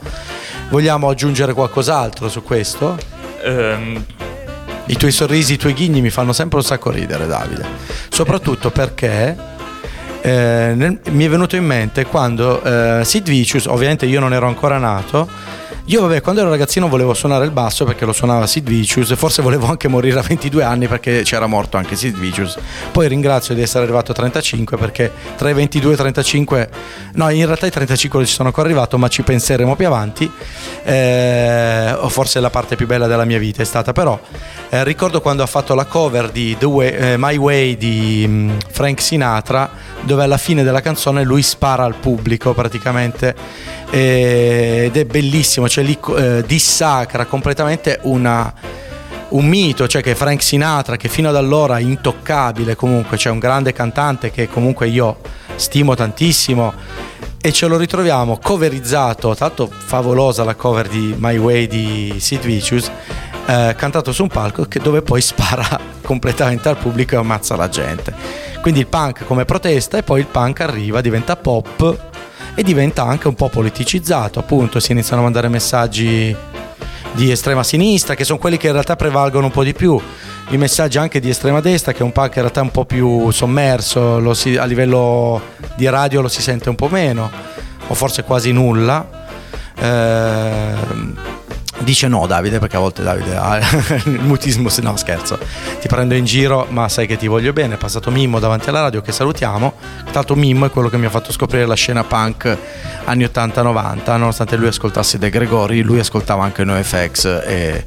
[0.68, 2.96] Vogliamo aggiungere qualcos'altro su questo?
[3.42, 4.04] Ehm,
[4.86, 7.64] I tuoi sorrisi, i tuoi ghigni mi fanno sempre un sacco ridere Davide,
[8.08, 9.36] soprattutto perché
[10.20, 14.46] eh, nel- mi è venuto in mente quando eh, Sid Vicious, ovviamente io non ero
[14.46, 15.28] ancora nato,
[15.88, 19.16] io vabbè quando ero ragazzino volevo suonare il basso perché lo suonava Sid Vicious e
[19.16, 22.58] forse volevo anche morire a 22 anni perché c'era morto anche Sid Vicious.
[22.90, 26.70] Poi ringrazio di essere arrivato a 35 perché tra i 22 e i 35,
[27.12, 30.28] no in realtà i 35 ci sono ancora arrivato ma ci penseremo più avanti,
[30.82, 34.18] eh, forse la parte più bella della mia vita è stata però.
[34.68, 39.00] Eh, ricordo quando ha fatto la cover di Way- eh, My Way di mm, Frank
[39.00, 39.70] Sinatra,
[40.02, 43.34] dove alla fine della canzone lui spara al pubblico praticamente
[43.90, 48.50] eh, ed è bellissimo, cioè lì eh, dissacra completamente una,
[49.28, 53.74] un mito, cioè che Frank Sinatra, che fino ad allora intoccabile comunque, cioè un grande
[53.74, 55.18] cantante che comunque io
[55.56, 56.72] stimo tantissimo,
[57.38, 62.90] e ce lo ritroviamo coverizzato, tanto favolosa la cover di My Way di Sid Vicious,
[63.44, 67.68] eh, cantato su un palco che- dove poi spara completamente al pubblico e ammazza la
[67.68, 68.14] gente.
[68.62, 72.05] Quindi il punk come protesta e poi il punk arriva, diventa pop
[72.56, 76.34] e diventa anche un po' politicizzato, appunto si iniziano a mandare messaggi
[77.12, 80.00] di estrema sinistra, che sono quelli che in realtà prevalgono un po' di più.
[80.48, 83.30] I messaggi anche di estrema destra, che è un punk in realtà un po' più
[83.30, 85.40] sommerso, si- a livello
[85.76, 87.30] di radio lo si sente un po' meno,
[87.86, 89.06] o forse quasi nulla.
[89.78, 91.14] Ehm,
[91.78, 93.58] dice no Davide, perché a volte Davide ha
[94.04, 95.38] il mutismo, se no scherzo,
[95.80, 97.74] ti prendo in giro, ma sai che ti voglio bene.
[97.74, 99.74] È passato Mimmo davanti alla radio, che salutiamo.
[100.10, 102.56] Tanto Mimmo è quello che mi ha fatto scoprire la scena punk
[103.04, 107.86] anni 80-90, nonostante lui ascoltasse De Gregori, lui ascoltava anche NoFX e,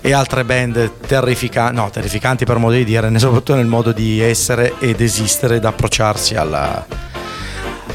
[0.00, 4.74] e altre band terrificanti, no, terrificanti per modo di dire, soprattutto nel modo di essere
[4.78, 6.86] ed esistere ed approcciarsi alla,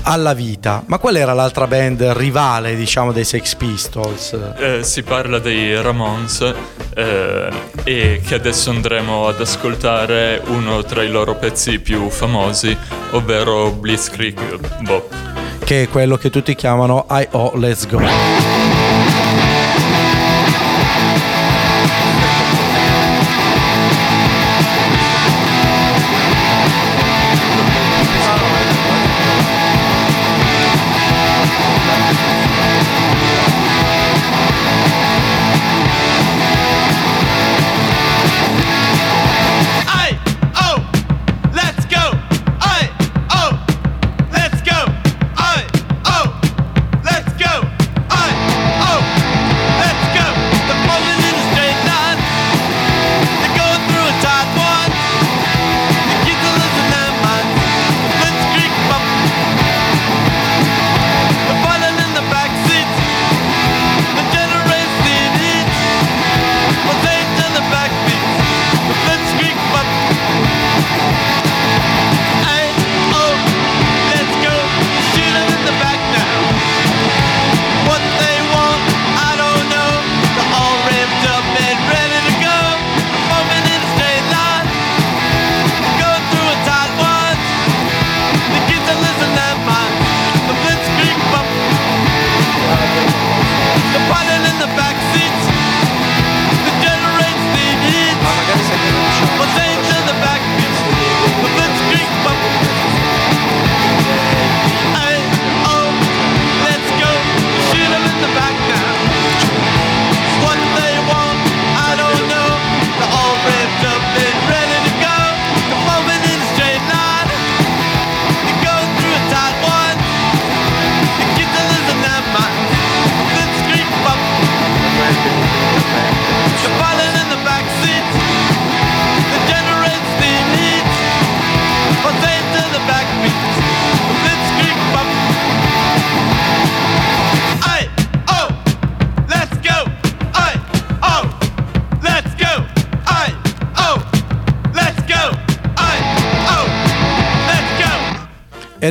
[0.05, 0.83] alla vita.
[0.85, 4.37] Ma qual era l'altra band rivale, diciamo, dei Sex Pistols?
[4.57, 6.53] eh, si parla dei Ramones
[6.95, 7.49] eh,
[7.83, 12.75] e che adesso andremo ad ascoltare uno tra i loro pezzi più famosi,
[13.11, 15.13] ovvero Blitzkrieg Bop.
[15.63, 17.53] Che è quello che tutti chiamano I.O.
[17.55, 18.64] Let's Go.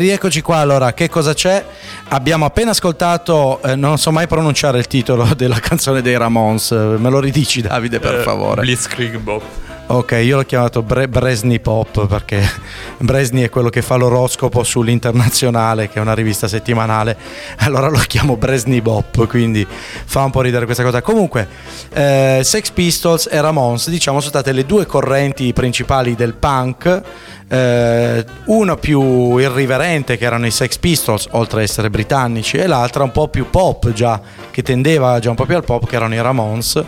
[0.04, 1.64] Rieccoci qua allora, che cosa c'è?
[2.08, 7.08] Abbiamo appena ascoltato, eh, non so mai pronunciare il titolo della canzone dei Ramones, me
[7.10, 8.60] lo ridici Davide per Eh, favore?
[8.62, 9.42] Blitzkrieg Bop.
[9.86, 12.42] Ok, io l'ho chiamato Bre- Bresni Pop perché
[12.96, 17.14] Bresni è quello che fa l'oroscopo sull'Internazionale, che è una rivista settimanale.
[17.58, 21.02] Allora lo chiamo Bresni Bop, quindi fa un po' ridere questa cosa.
[21.02, 21.46] Comunque,
[21.92, 27.02] eh, Sex Pistols e Ramones, diciamo, sono state le due correnti principali del punk.
[27.48, 33.04] Eh, una più irriverente, che erano i Sex Pistols, oltre ad essere britannici, e l'altra
[33.04, 34.20] un po' più pop, già
[34.50, 36.82] che tendeva già un po' più al pop, che erano i Ramones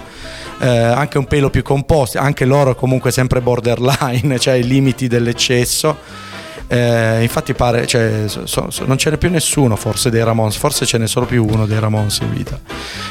[0.58, 6.24] eh, anche un pelo più composti, anche loro comunque sempre borderline, cioè i limiti dell'eccesso.
[6.68, 10.84] Eh, infatti pare, cioè, so- so- non ce n'è più nessuno forse dei Ramones, forse
[10.84, 12.58] ce n'è solo più uno dei Ramones in vita.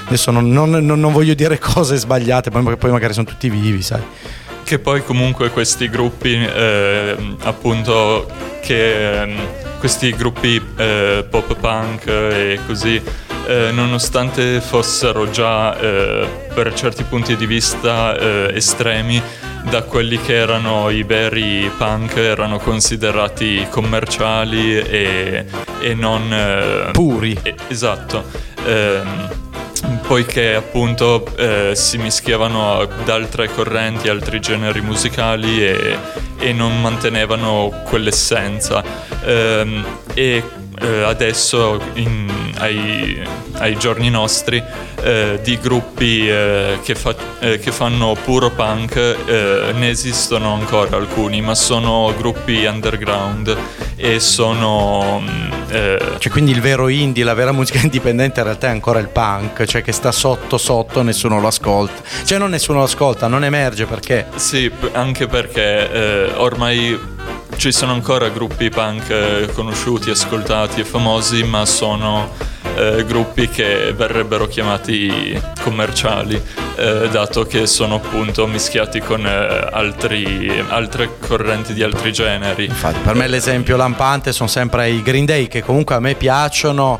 [0.07, 4.01] Adesso non- non- non voglio dire cose sbagliate, poi, poi magari sono tutti vivi, sai.
[4.65, 8.27] Che poi comunque questi gruppi, ehm, appunto,
[8.63, 9.37] che ehm,
[9.77, 12.99] questi gruppi eh, pop punk e così,
[13.45, 19.21] eh, nonostante fossero già eh, per certi punti di vista eh, estremi
[19.69, 25.45] da quelli che erano i veri punk, erano considerati commerciali e,
[25.79, 26.33] e non...
[26.33, 27.37] eh, Puri.
[27.43, 28.23] eh, esatto.
[30.07, 35.97] Poiché appunto eh, si mischiavano ad altre correnti, altri generi musicali e,
[36.37, 38.83] e non mantenevano quell'essenza.
[39.23, 40.43] Ehm, e
[40.81, 43.21] eh, adesso in- ai,
[43.57, 44.61] ai giorni nostri
[45.03, 50.97] eh, di gruppi eh, che, fa- eh, che fanno puro punk eh, ne esistono ancora
[50.97, 53.55] alcuni, ma sono gruppi underground
[53.95, 55.21] e sono...
[55.21, 58.99] mm, eh, Cioè, quindi il vero indie, la vera musica indipendente in realtà è ancora
[58.99, 62.01] il punk, cioè che sta sotto sotto, nessuno lo ascolta.
[62.23, 66.97] Cioè non nessuno lo ascolta, non emerge perché Sì, anche perché ormai
[67.57, 72.31] ci sono ancora gruppi punk eh, conosciuti, ascoltati e famosi, ma sono
[72.75, 76.41] eh, gruppi che verrebbero chiamati commerciali,
[76.75, 82.65] eh, dato che sono appunto mischiati con eh, altri- altre correnti di altri generi.
[82.65, 86.99] Infatti, per me l'esempio lampante sono sempre i Green Day che comunque a me piacciono,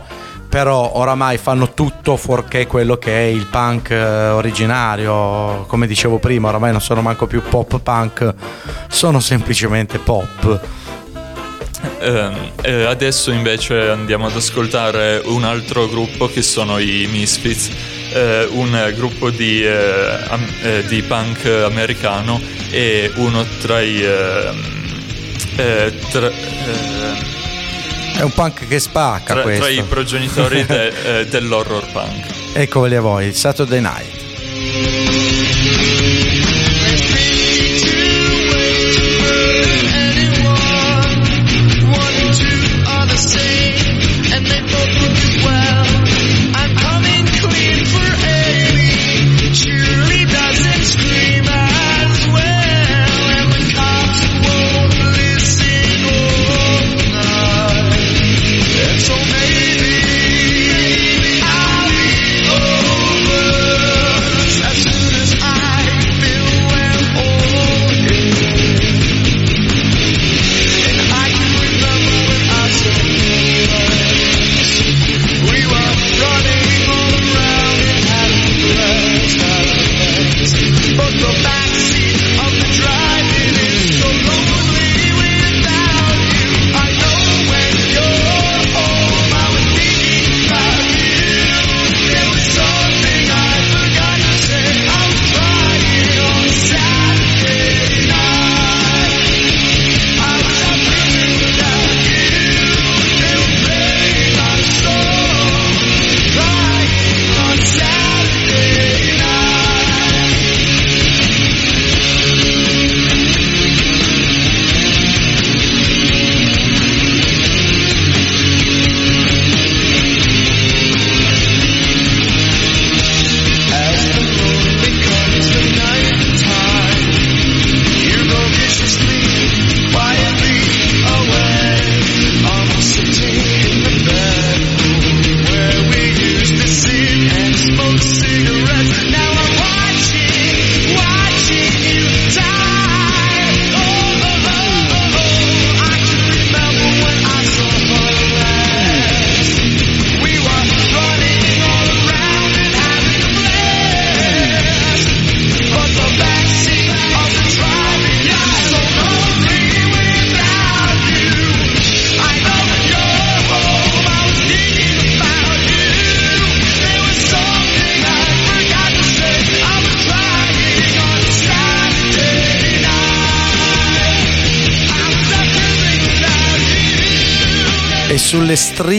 [0.56, 5.66] però oramai fanno tutto fuorché quello che è il punk eh, originario.
[5.68, 8.34] Come dicevo prima, oramai non sono manco più pop punk,
[8.88, 10.60] sono semplicemente pop.
[12.00, 17.70] Ehm, eh, adesso invece andiamo ad ascoltare un altro gruppo che sono i Misfits,
[18.14, 22.40] eh, un gruppo di, eh, am- eh, di punk americano
[22.72, 24.02] e uno tra i...
[24.02, 24.74] ehm,
[25.58, 27.45] eh, tra, eh,
[28.18, 29.64] È un punk che spacca tra- questo.
[29.66, 32.26] tra i progenitori de- eh, dell'horror punk.
[32.54, 35.15] Eccoli a voi, Saturday Night.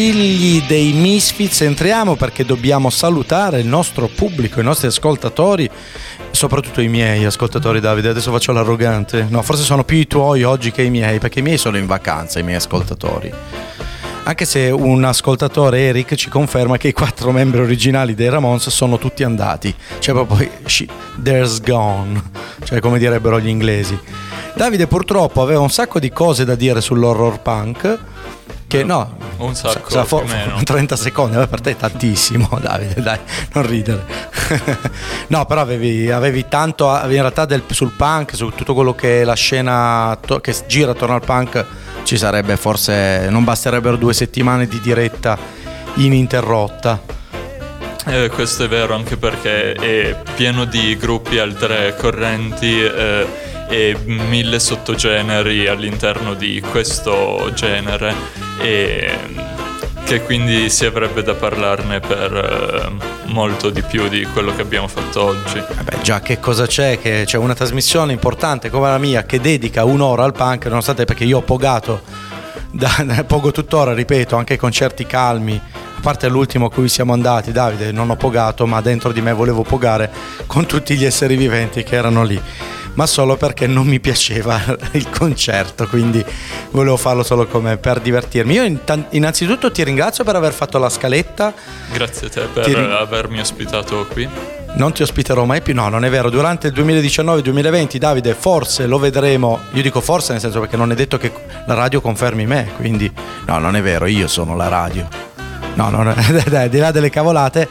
[0.06, 5.68] Strigli dei Misfits entriamo perché dobbiamo salutare il nostro pubblico, i nostri ascoltatori,
[6.30, 9.26] soprattutto i miei ascoltatori Davide, adesso faccio l'arrogante.
[9.28, 11.86] No, forse sono più i tuoi oggi che i miei, perché i miei sono in
[11.86, 13.32] vacanza, i miei ascoltatori.
[14.22, 18.98] Anche se un ascoltatore, Eric, ci conferma che i quattro membri originali dei Ramones sono
[18.98, 19.74] tutti andati.
[19.98, 20.86] Cioè proprio she-
[21.20, 22.22] there's gone,
[22.62, 23.98] cioè come direbbero gli inglesi.
[24.54, 27.98] Davide purtroppo aveva un sacco di cose da dire sull'horror punk.
[28.68, 30.62] Che no, Un sacco, sa- fo- più o meno.
[30.64, 33.18] 30 secondi, per te è tantissimo, Davide, dai,
[33.52, 34.04] non ridere.
[35.28, 39.24] no, però avevi, avevi tanto, in realtà del- sul punk, su tutto quello che è
[39.24, 41.64] la scena to- che gira attorno al punk,
[42.02, 45.38] ci sarebbe forse, non basterebbero due settimane di diretta
[45.94, 47.14] ininterrotta.
[48.08, 53.26] Eh, questo è vero anche perché è pieno di gruppi altre correnti eh,
[53.68, 58.14] e mille sottogeneri all'interno di questo genere
[58.60, 59.10] e
[60.06, 64.86] che quindi si avrebbe da parlarne per eh, molto di più di quello che abbiamo
[64.86, 65.58] fatto oggi.
[65.58, 67.00] Vabbè, già che cosa c'è?
[67.00, 71.24] Che c'è una trasmissione importante come la mia che dedica un'ora al punk, nonostante perché
[71.24, 72.02] io ho pogato,
[72.70, 72.88] da,
[73.26, 75.60] pogo tuttora, ripeto, anche ai concerti calmi.
[76.06, 79.32] A parte l'ultimo a cui siamo andati, Davide, non ho pogato, ma dentro di me
[79.32, 80.08] volevo pogare
[80.46, 82.40] con tutti gli esseri viventi che erano lì.
[82.94, 86.24] Ma solo perché non mi piaceva il concerto, quindi
[86.70, 88.54] volevo farlo solo come per divertirmi.
[88.54, 88.80] Io
[89.10, 91.52] innanzitutto ti ringrazio per aver fatto la scaletta.
[91.92, 94.28] Grazie a te per Ti avermi ospitato qui.
[94.74, 96.30] Non ti ospiterò mai più, no, non è vero.
[96.30, 99.58] Durante il 2019-2020, Davide, forse lo vedremo.
[99.72, 101.32] Io dico forse nel senso perché non è detto che
[101.66, 103.12] la radio confermi me, quindi
[103.46, 105.34] no, non è vero, io sono la radio.
[105.76, 106.14] No, no, no,
[106.48, 107.68] dai, di là delle cavolate.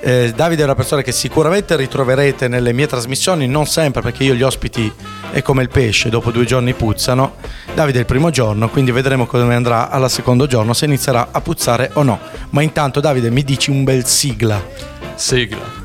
[0.00, 4.34] eh, Davide è una persona che sicuramente ritroverete nelle mie trasmissioni, non sempre perché io
[4.34, 4.92] gli ospiti
[5.30, 7.36] è come il pesce, dopo due giorni puzzano.
[7.72, 11.40] Davide è il primo giorno, quindi vedremo come andrà al secondo giorno, se inizierà a
[11.40, 12.18] puzzare o no.
[12.50, 14.60] Ma intanto Davide mi dici un bel sigla.
[15.14, 15.82] Sigla.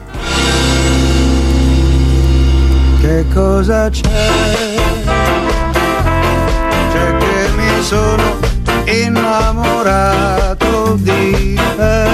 [2.99, 4.01] Che cosa c'è?
[6.91, 8.48] C'è che mi sono
[8.89, 12.07] innamorato di te.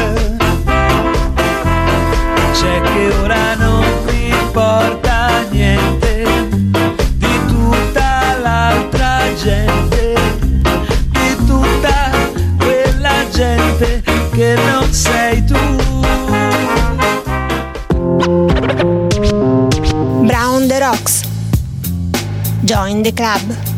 [2.51, 6.25] C'è che ora non mi importa niente
[7.15, 10.13] di tutta l'altra gente,
[11.11, 12.11] di tutta
[12.57, 15.55] quella gente che non sei tu.
[20.25, 21.21] Brown the Rocks.
[22.63, 23.74] Join the club.